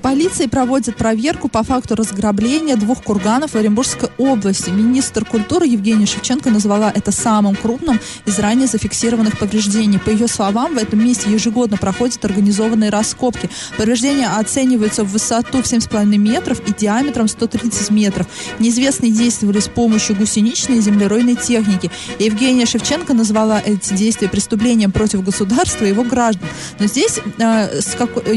Полиции 0.00 0.46
проводят 0.46 0.96
проверку 0.96 1.48
по 1.48 1.62
факту 1.62 1.94
разграбления 1.94 2.76
двух 2.76 3.02
курганов 3.02 3.52
в 3.52 3.56
Оренбургской 3.56 4.10
области. 4.18 4.70
Министр 4.70 5.24
культуры 5.24 5.66
Евгения 5.66 6.06
Шевченко 6.06 6.50
назвала 6.50 6.90
это 6.94 7.12
самым 7.12 7.54
крупным 7.54 8.00
из 8.26 8.38
ранее 8.38 8.66
зафиксированных 8.66 9.38
повреждений. 9.38 9.98
По 9.98 10.10
ее 10.10 10.28
словам, 10.28 10.74
в 10.74 10.78
этом 10.78 11.04
месте 11.04 11.30
ежегодно 11.30 11.76
проходят 11.76 12.24
организованные 12.24 12.90
раскопки. 12.90 13.50
Повреждения 13.76 14.28
оцениваются 14.28 15.04
в 15.04 15.12
высоту 15.12 15.62
в 15.62 15.66
7,5 15.66 16.04
метров 16.16 16.60
и 16.66 16.72
диаметром 16.72 17.28
130 17.28 17.90
метров. 17.90 18.26
Неизвестные 18.58 19.12
действовали 19.12 19.60
с 19.60 19.68
помощью 19.68 20.16
гусеничной 20.16 20.78
и 20.78 20.80
землеройной 20.80 21.36
техники. 21.36 21.90
Евгения 22.18 22.66
Шевченко 22.66 23.14
назвала 23.14 23.60
эти 23.60 23.94
действия 23.94 24.28
преступлением 24.28 24.92
против 24.92 25.22
государства 25.24 25.84
и 25.84 25.88
его 25.88 26.04
граждан. 26.04 26.48
Но 26.78 26.86
здесь 26.86 27.20
э, 27.38 27.80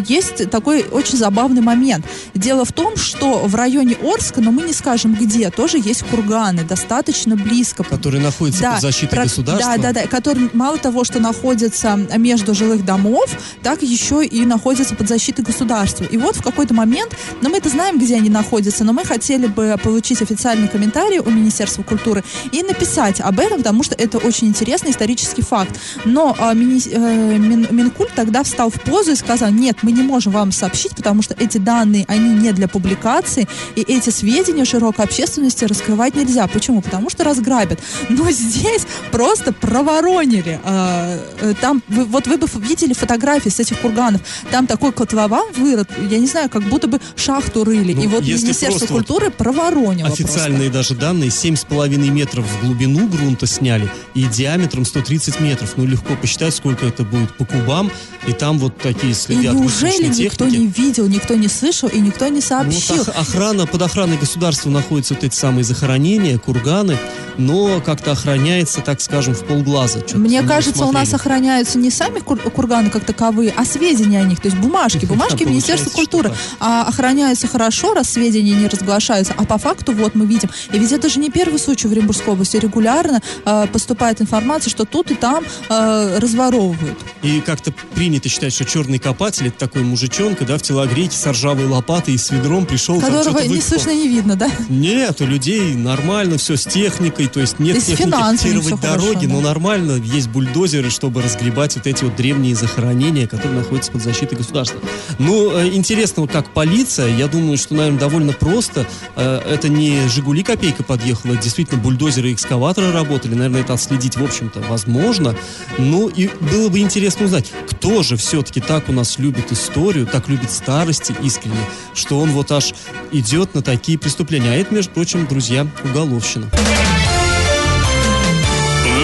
есть 0.08 0.50
такой 0.50 0.84
очень 0.84 1.17
забавный 1.17 1.47
главный 1.48 1.62
момент. 1.62 2.06
Дело 2.34 2.66
в 2.66 2.74
том, 2.74 2.98
что 2.98 3.48
в 3.48 3.56
районе 3.56 3.96
Орска, 4.04 4.42
но 4.42 4.52
мы 4.52 4.64
не 4.64 4.74
скажем 4.74 5.16
где, 5.16 5.50
тоже 5.50 5.78
есть 5.78 6.04
курганы, 6.04 6.64
достаточно 6.64 7.36
близко. 7.36 7.84
Которые 7.84 8.22
находятся 8.22 8.62
да, 8.62 8.74
под 8.74 8.82
защитой 8.82 9.16
про, 9.16 9.24
государства? 9.24 9.78
Да, 9.78 9.94
да, 9.94 10.02
да, 10.02 10.08
которые 10.08 10.50
мало 10.54 10.78
того, 10.78 11.06
что 11.06 11.20
находятся 11.20 11.96
между 12.18 12.54
жилых 12.54 12.84
домов, 12.84 13.30
так 13.64 13.82
еще 13.82 14.26
и 14.26 14.46
находятся 14.46 14.96
под 14.96 15.08
защитой 15.08 15.42
государства. 15.42 16.04
И 16.04 16.18
вот 16.18 16.36
в 16.36 16.44
какой-то 16.44 16.74
момент, 16.74 17.16
но 17.42 17.50
мы 17.50 17.58
это 17.58 17.70
знаем, 17.70 17.98
где 17.98 18.16
они 18.16 18.30
находятся, 18.30 18.84
но 18.84 18.92
мы 18.92 19.06
хотели 19.06 19.48
бы 19.48 19.76
получить 19.82 20.22
официальный 20.22 20.68
комментарий 20.68 21.20
у 21.20 21.30
Министерства 21.30 21.84
культуры 21.84 22.24
и 22.52 22.62
написать 22.62 23.22
об 23.22 23.40
этом, 23.40 23.60
потому 23.60 23.84
что 23.84 23.96
это 23.96 24.18
очень 24.18 24.48
интересный 24.48 24.92
исторический 24.92 25.44
факт. 25.44 25.80
Но 26.04 26.36
э, 26.38 26.54
мини, 26.54 26.82
э, 26.92 27.38
Мин, 27.38 27.68
Минкульт 27.72 28.12
тогда 28.16 28.44
встал 28.44 28.70
в 28.70 28.82
позу 28.82 29.12
и 29.12 29.16
сказал, 29.16 29.50
нет, 29.52 29.78
мы 29.84 29.94
не 29.94 30.02
можем 30.02 30.34
вам 30.34 30.52
сообщить, 30.52 30.96
потому 30.96 31.22
что 31.22 31.27
эти 31.38 31.58
данные, 31.58 32.06
они 32.08 32.30
не 32.30 32.52
для 32.52 32.68
публикации, 32.68 33.48
и 33.76 33.82
эти 33.82 34.10
сведения 34.10 34.66
широкой 34.66 35.06
общественности 35.06 35.66
раскрывать 35.66 36.16
нельзя. 36.16 36.48
Почему? 36.48 36.82
Потому 36.82 37.10
что 37.10 37.24
разграбят. 37.24 37.80
Но 38.10 38.30
здесь 38.32 38.86
просто 39.12 39.54
проворонили. 39.54 40.60
А, 40.63 41.20
э, 41.42 41.54
там, 41.60 41.82
вы, 41.88 42.06
вот 42.06 42.28
вы 42.28 42.38
бы 42.38 42.48
видели 42.56 42.94
фотографии 42.94 43.50
с 43.50 43.60
этих 43.60 43.80
курганов, 43.80 44.22
там 44.52 44.68
такой 44.68 44.92
котлован 44.92 45.52
вырод, 45.56 45.90
я 46.10 46.18
не 46.18 46.28
знаю, 46.28 46.50
как 46.50 46.63
будто 46.63 46.88
бы 46.88 47.00
шахту 47.16 47.63
рыли. 47.63 47.94
Ну, 47.94 48.04
и 48.04 48.08
вот 48.08 48.24
Министерство 48.24 48.86
культуры 48.88 49.26
вот 49.26 49.36
проворонило 49.36 50.10
Официальные 50.10 50.70
просто. 50.72 50.94
даже 50.94 50.96
данные, 50.96 51.30
7,5 51.30 51.98
метров 52.10 52.46
в 52.46 52.66
глубину 52.66 53.08
грунта 53.08 53.48
сняли 53.48 53.90
и 54.13 54.24
диаметром 54.24 54.86
130 54.86 55.40
метров. 55.40 55.74
Ну, 55.78 55.86
легко 55.86 56.16
посчитать, 56.16 56.56
сколько 56.56 56.86
это 56.86 57.04
будет 57.04 57.36
по 57.36 57.46
кубам, 57.46 57.92
и 58.28 58.34
там 58.34 58.58
вот 58.60 58.78
такие 58.78 59.13
следы 59.13 59.46
и 59.46 59.48
неужели 59.48 60.08
никто 60.08 60.46
техники. 60.46 60.60
не 60.60 60.68
видел, 60.68 61.08
никто 61.17 61.36
не 61.36 61.47
слышал 61.47 61.89
и 61.89 61.99
никто 61.99 62.27
не 62.27 62.41
сообщил. 62.41 62.97
Вот 62.97 63.10
охрана, 63.10 63.65
под 63.65 63.82
охраной 63.82 64.17
государства 64.17 64.69
находятся 64.69 65.15
вот 65.15 65.23
эти 65.23 65.36
самые 65.36 65.63
захоронения, 65.63 66.38
курганы, 66.38 66.97
но 67.38 67.82
как-то 67.82 68.12
охраняется, 68.12 68.82
так 68.82 69.01
скажем, 69.01 69.34
в 69.34 69.43
полглаза. 69.45 70.03
Мне 70.13 70.41
кажется, 70.43 70.86
у 70.86 70.91
нас 70.91 71.13
охраняются 71.13 71.77
не 71.77 71.89
сами 71.89 72.19
кур- 72.19 72.39
курганы 72.39 72.89
как 72.89 73.03
таковые, 73.03 73.53
а 73.56 73.65
сведения 73.65 74.21
о 74.21 74.23
них, 74.23 74.39
то 74.39 74.47
есть 74.47 74.58
бумажки, 74.60 75.06
бумажки 75.06 75.43
Министерства 75.43 75.89
культуры. 75.89 76.34
А 76.60 76.84
охраняются 76.84 77.47
хорошо, 77.47 77.93
раз 77.93 78.10
сведения 78.10 78.53
не 78.53 78.67
разглашаются, 78.67 79.34
а 79.38 79.45
по 79.45 79.58
факту 79.58 79.93
вот 79.93 80.15
мы 80.15 80.25
видим. 80.25 80.49
И 80.71 80.80
ведь 80.80 80.91
это 80.91 81.10
же 81.10 81.19
не 81.19 81.30
первый 81.30 81.60
случай 81.60 81.88
в 81.88 81.91
Оренбургской 81.91 82.34
области. 82.34 82.58
Регулярно 82.58 83.21
э, 83.45 83.67
поступает 83.71 84.21
информация, 84.21 84.69
что 84.69 84.86
тут 84.86 85.12
и 85.12 85.15
там 85.15 85.43
э, 85.69 86.19
разворовывают. 86.19 86.97
И 87.23 87.41
как-то 87.41 87.71
принято 87.95 88.30
считать, 88.30 88.53
что 88.53 88.65
черный 88.65 88.99
копатель 88.99 89.47
это 89.47 89.58
такой 89.58 89.84
мужичонка, 89.84 90.45
да, 90.45 90.58
в 90.58 90.62
телогрейке 90.62 91.07
с 91.13 91.26
ржавой 91.26 91.65
лопатой 91.65 92.15
и 92.15 92.17
с 92.17 92.32
ведром 92.32 92.65
пришел. 92.65 93.00
Которого 93.00 93.39
не 93.39 93.62
слышно, 93.62 93.91
не 93.91 94.08
видно, 94.08 94.36
да? 94.36 94.50
Нет, 94.70 95.22
у 95.22 95.26
людей 95.26 95.76
нормально 95.76 96.38
все 96.38 96.56
с 96.56 96.65
техникой, 96.65 97.28
то 97.28 97.39
есть 97.39 97.60
нет 97.60 97.76
есть 97.76 97.88
техники 97.88 98.10
дороги, 98.12 98.78
хорошо, 98.80 99.13
да. 99.13 99.28
но 99.28 99.41
нормально 99.41 99.91
есть 99.93 100.30
бульдозеры, 100.30 100.89
чтобы 100.89 101.22
разгребать 101.22 101.76
вот 101.76 101.88
эти 101.88 102.04
вот 102.04 102.15
древние 102.15 102.56
захоронения, 102.56 103.28
которые 103.28 103.60
находятся 103.60 103.91
под 103.91 104.04
защитой 104.04 104.36
государства. 104.36 104.80
Ну, 105.20 105.58
э, 105.58 105.67
интересно, 105.74 106.28
как 106.28 106.54
полиция, 106.54 107.08
я 107.15 107.28
думаю, 107.28 107.58
что, 107.58 107.76
наверное, 107.76 108.00
довольно 108.00 108.34
просто. 108.34 108.86
Э, 109.15 109.41
это 109.48 109.70
не 109.70 110.08
«Жигули» 110.08 110.43
копейка 110.43 110.84
подъехала, 110.84 111.36
действительно 111.36 111.82
бульдозеры 111.82 112.32
и 112.32 112.34
экскаваторы 112.34 112.91
работали, 112.91 113.34
наверное, 113.34 113.62
это 113.62 113.74
отследить, 113.74 114.17
в 114.17 114.24
общем-то, 114.24 114.62
возможно. 114.70 115.36
Ну, 115.78 116.08
и 116.08 116.30
было 116.39 116.70
бы 116.70 116.80
интересно 116.80 117.26
узнать, 117.26 117.52
кто 117.70 118.04
же 118.04 118.17
все-таки 118.17 118.62
так 118.62 118.89
у 118.89 118.91
нас 118.91 119.20
любит 119.20 119.52
историю, 119.52 120.06
так 120.06 120.28
любит 120.28 120.52
старости 120.98 121.16
искренне, 121.24 121.56
что 121.94 122.20
он 122.20 122.32
вот 122.32 122.52
аж 122.52 122.74
идет 123.12 123.54
на 123.54 123.62
такие 123.62 123.98
преступления. 123.98 124.52
А 124.52 124.56
это, 124.56 124.74
между 124.74 124.92
прочим, 124.92 125.28
друзья, 125.28 125.68
уголовщина. 125.84 126.50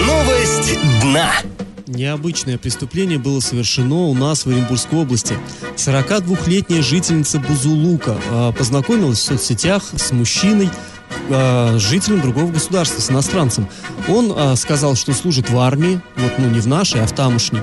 Новость 0.06 0.78
дна. 1.02 1.30
Необычное 1.86 2.58
преступление 2.58 3.18
было 3.18 3.40
совершено 3.40 4.06
у 4.06 4.14
нас 4.14 4.46
в 4.46 4.48
Оренбургской 4.48 4.98
области. 4.98 5.38
42-летняя 5.76 6.82
жительница 6.82 7.38
Бузулука 7.38 8.16
э, 8.30 8.52
познакомилась 8.56 9.18
в 9.18 9.22
соцсетях 9.22 9.84
с 9.94 10.10
мужчиной, 10.10 10.70
э, 11.28 11.78
жителем 11.78 12.22
другого 12.22 12.50
государства, 12.50 13.00
с 13.00 13.10
иностранцем. 13.10 13.68
Он 14.08 14.32
э, 14.34 14.56
сказал, 14.56 14.96
что 14.96 15.12
служит 15.12 15.50
в 15.50 15.58
армии, 15.58 16.00
вот, 16.16 16.32
ну, 16.38 16.48
не 16.48 16.60
в 16.60 16.66
нашей, 16.66 17.02
а 17.02 17.06
в 17.06 17.12
тамошней 17.12 17.60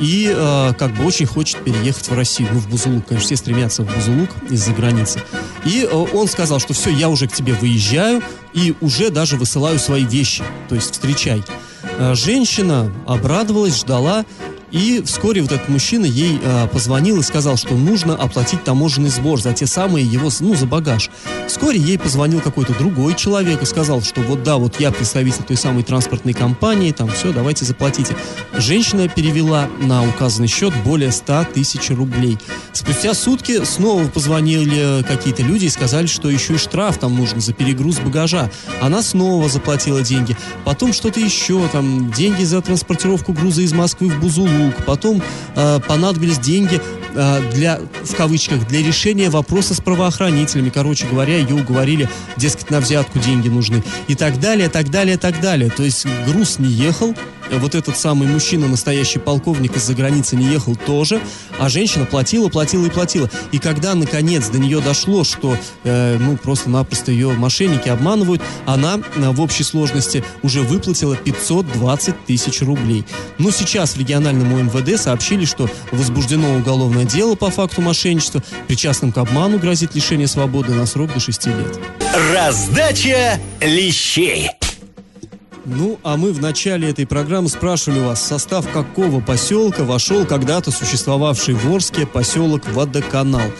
и 0.00 0.32
э, 0.34 0.72
как 0.78 0.94
бы 0.94 1.04
очень 1.04 1.26
хочет 1.26 1.62
переехать 1.62 2.08
в 2.08 2.14
Россию, 2.14 2.48
ну, 2.52 2.60
в 2.60 2.68
Бузулук, 2.68 3.06
конечно, 3.06 3.26
все 3.26 3.36
стремятся 3.36 3.82
в 3.82 3.94
Бузулук 3.94 4.30
из-за 4.50 4.72
границы. 4.72 5.20
И 5.64 5.88
э, 5.90 5.94
он 5.94 6.28
сказал, 6.28 6.58
что 6.58 6.74
все, 6.74 6.90
я 6.90 7.08
уже 7.08 7.28
к 7.28 7.32
тебе 7.32 7.52
выезжаю 7.54 8.22
и 8.52 8.74
уже 8.80 9.10
даже 9.10 9.36
высылаю 9.36 9.78
свои 9.78 10.04
вещи, 10.04 10.42
то 10.68 10.74
есть 10.74 10.92
встречай. 10.92 11.42
Э, 11.98 12.14
женщина 12.14 12.92
обрадовалась, 13.06 13.78
ждала, 13.78 14.24
И 14.72 15.02
вскоре 15.04 15.42
вот 15.42 15.52
этот 15.52 15.68
мужчина 15.68 16.06
ей 16.06 16.40
э, 16.42 16.66
позвонил 16.68 17.20
и 17.20 17.22
сказал, 17.22 17.58
что 17.58 17.74
нужно 17.74 18.14
оплатить 18.14 18.64
таможенный 18.64 19.10
сбор 19.10 19.38
за 19.38 19.52
те 19.52 19.66
самые 19.66 20.06
его, 20.06 20.30
ну, 20.40 20.54
за 20.54 20.66
багаж. 20.66 21.10
Вскоре 21.46 21.78
ей 21.78 21.98
позвонил 21.98 22.40
какой-то 22.40 22.72
другой 22.72 23.14
человек 23.14 23.62
и 23.62 23.66
сказал, 23.66 24.00
что 24.00 24.22
вот 24.22 24.42
да, 24.42 24.56
вот 24.56 24.80
я 24.80 24.90
представитель 24.90 25.42
той 25.42 25.58
самой 25.58 25.82
транспортной 25.82 26.32
компании, 26.32 26.90
там 26.92 27.10
все, 27.10 27.32
давайте 27.32 27.66
заплатите. 27.66 28.16
Женщина 28.56 29.08
перевела 29.08 29.68
на 29.78 30.08
указанный 30.08 30.48
счет 30.48 30.72
более 30.84 31.12
100 31.12 31.48
тысяч 31.52 31.90
рублей. 31.90 32.38
Спустя 32.72 33.12
сутки 33.12 33.64
снова 33.64 34.08
позвонили 34.08 35.02
какие-то 35.02 35.42
люди 35.42 35.66
и 35.66 35.70
сказали, 35.70 36.06
что 36.06 36.30
еще 36.30 36.54
и 36.54 36.58
штраф 36.58 36.96
там 36.96 37.14
нужен 37.14 37.42
за 37.42 37.52
перегруз 37.52 37.98
багажа. 37.98 38.50
Она 38.80 39.02
снова 39.02 39.50
заплатила 39.50 40.00
деньги. 40.00 40.34
Потом 40.64 40.94
что-то 40.94 41.20
еще, 41.20 41.68
там, 41.68 42.10
деньги 42.10 42.44
за 42.44 42.62
транспортировку 42.62 43.34
груза 43.34 43.60
из 43.60 43.74
Москвы 43.74 44.08
в 44.08 44.18
Бузулу 44.18 44.61
услуг. 44.62 44.84
Потом 44.86 45.22
э, 45.56 45.80
понадобились 45.86 46.38
деньги 46.38 46.80
для, 47.52 47.78
в 48.04 48.14
кавычках, 48.16 48.66
для 48.68 48.82
решения 48.82 49.30
вопроса 49.30 49.74
с 49.74 49.80
правоохранителями. 49.80 50.70
Короче 50.70 51.06
говоря, 51.06 51.36
ее 51.36 51.54
уговорили, 51.54 52.08
дескать, 52.36 52.70
на 52.70 52.80
взятку 52.80 53.18
деньги 53.18 53.48
нужны. 53.48 53.82
И 54.08 54.14
так 54.14 54.40
далее, 54.40 54.68
так 54.68 54.90
далее, 54.90 55.16
так 55.16 55.40
далее. 55.40 55.70
То 55.70 55.82
есть 55.82 56.06
груз 56.26 56.58
не 56.58 56.68
ехал, 56.68 57.14
вот 57.58 57.74
этот 57.74 57.96
самый 57.96 58.28
мужчина, 58.28 58.68
настоящий 58.68 59.18
полковник 59.18 59.76
из-за 59.76 59.94
границы 59.94 60.36
не 60.36 60.46
ехал 60.46 60.76
тоже, 60.76 61.20
а 61.58 61.68
женщина 61.68 62.04
платила, 62.04 62.48
платила 62.48 62.86
и 62.86 62.90
платила. 62.90 63.30
И 63.50 63.58
когда, 63.58 63.94
наконец, 63.94 64.48
до 64.48 64.58
нее 64.58 64.80
дошло, 64.80 65.24
что, 65.24 65.56
э, 65.84 66.18
ну, 66.18 66.36
просто-напросто 66.36 67.12
ее 67.12 67.32
мошенники 67.32 67.88
обманывают, 67.88 68.42
она 68.66 68.98
э, 69.16 69.30
в 69.30 69.40
общей 69.40 69.64
сложности 69.64 70.24
уже 70.42 70.62
выплатила 70.62 71.16
520 71.16 72.24
тысяч 72.26 72.62
рублей. 72.62 73.04
Но 73.38 73.50
сейчас 73.50 73.94
в 73.94 73.98
региональном 73.98 74.66
МВД 74.66 75.00
сообщили, 75.00 75.44
что 75.44 75.68
возбуждено 75.90 76.56
уголовное 76.56 77.01
дело 77.04 77.34
по 77.34 77.50
факту 77.50 77.80
мошенничества, 77.80 78.42
причастным 78.68 79.12
к 79.12 79.18
обману 79.18 79.58
грозит 79.58 79.94
лишение 79.94 80.26
свободы 80.26 80.72
на 80.72 80.86
срок 80.86 81.12
до 81.12 81.20
6 81.20 81.46
лет. 81.46 81.80
Раздача 82.32 83.40
лещей. 83.60 84.50
Ну, 85.64 85.98
а 86.02 86.16
мы 86.16 86.32
в 86.32 86.40
начале 86.40 86.90
этой 86.90 87.06
программы 87.06 87.48
спрашивали 87.48 88.00
вас, 88.00 88.20
в 88.20 88.26
состав 88.26 88.68
какого 88.68 89.20
поселка 89.20 89.84
вошел 89.84 90.26
когда-то 90.26 90.72
существовавший 90.72 91.54
в 91.54 91.72
Орске 91.72 92.04
поселок 92.04 92.66
Водоканал. 92.72 93.52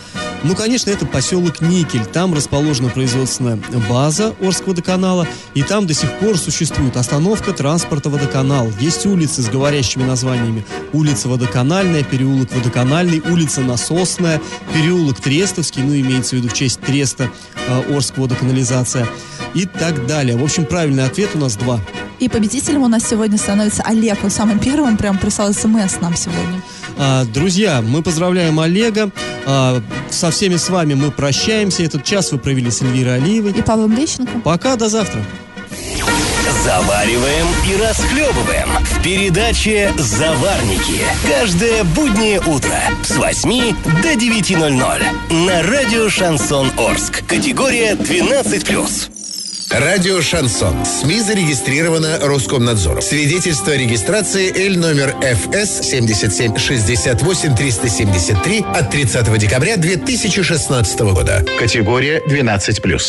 Ну, 0.43 0.55
конечно, 0.55 0.89
это 0.89 1.05
поселок 1.05 1.61
Никель. 1.61 2.05
Там 2.05 2.33
расположена 2.33 2.89
производственная 2.89 3.57
база 3.89 4.35
Орского 4.41 4.69
водоканала, 4.69 5.27
и 5.53 5.63
там 5.63 5.87
до 5.87 5.93
сих 5.93 6.11
пор 6.19 6.37
существует 6.37 6.97
остановка 6.97 7.53
транспорта 7.53 8.09
водоканал. 8.09 8.69
Есть 8.79 9.05
улицы 9.05 9.41
с 9.41 9.49
говорящими 9.49 10.03
названиями. 10.03 10.65
Улица 10.91 11.29
Водоканальная, 11.29 12.03
переулок 12.03 12.51
Водоканальный, 12.51 13.21
улица 13.21 13.61
Насосная, 13.61 14.41
переулок 14.73 15.19
Трестовский, 15.19 15.81
ну, 15.81 15.95
имеется 15.95 16.35
в 16.35 16.39
виду 16.39 16.49
в 16.49 16.53
честь 16.53 16.81
Треста 16.81 17.31
э, 17.67 17.95
Орского 17.95 18.23
водоканализация 18.23 19.07
и 19.53 19.65
так 19.65 20.05
далее. 20.07 20.35
В 20.37 20.43
общем, 20.43 20.65
правильный 20.65 21.05
ответ 21.05 21.29
у 21.35 21.39
нас 21.39 21.55
два. 21.55 21.79
И 22.19 22.29
победителем 22.29 22.83
у 22.83 22.87
нас 22.87 23.07
сегодня 23.07 23.37
становится 23.37 23.83
Олег. 23.83 24.23
Он 24.23 24.29
самым 24.29 24.59
первым 24.59 24.97
прям 24.97 25.17
прислал 25.17 25.53
смс 25.53 25.99
нам 26.01 26.15
сегодня. 26.15 26.61
А, 26.97 27.25
друзья, 27.25 27.81
мы 27.81 28.01
поздравляем 28.01 28.59
Олега. 28.59 29.11
А, 29.45 29.81
со 30.09 30.31
всеми 30.31 30.55
с 30.55 30.69
вами 30.69 30.93
мы 30.93 31.11
прощаемся. 31.11 31.83
Этот 31.83 32.03
час 32.03 32.31
вы 32.31 32.37
провели 32.37 32.71
с 32.71 32.81
Эльвирой 32.81 33.15
Алиевой. 33.15 33.51
И 33.51 33.61
Павлом 33.61 33.95
Лещенко. 33.95 34.39
Пока, 34.39 34.75
до 34.75 34.89
завтра. 34.89 35.21
Завариваем 36.63 37.47
и 37.69 37.81
расхлебываем 37.81 38.69
в 38.83 39.03
передаче 39.03 39.91
«Заварники». 39.97 41.01
Каждое 41.27 41.83
буднее 41.83 42.39
утро 42.39 42.79
с 43.03 43.17
8 43.17 43.75
до 44.01 44.13
9.00 44.13 45.35
на 45.45 45.63
радио 45.63 46.09
«Шансон 46.09 46.71
Орск». 46.77 47.25
Категория 47.27 47.95
12+. 47.95 49.22
Радио 49.79 50.21
«Шансон». 50.21 50.85
СМИ 50.85 51.19
зарегистрировано 51.21 52.19
Роскомнадзором. 52.21 53.01
Свидетельство 53.01 53.73
о 53.73 53.75
регистрации 53.75 54.53
Л 54.67 54.79
номер 54.79 55.15
ФС 55.19 55.81
77 55.89 56.57
68 56.57 57.55
373 57.55 58.65
от 58.71 58.91
30 58.91 59.37
декабря 59.39 59.77
2016 59.77 60.99
года. 60.99 61.43
Категория 61.57 62.21
12+. 62.27 62.99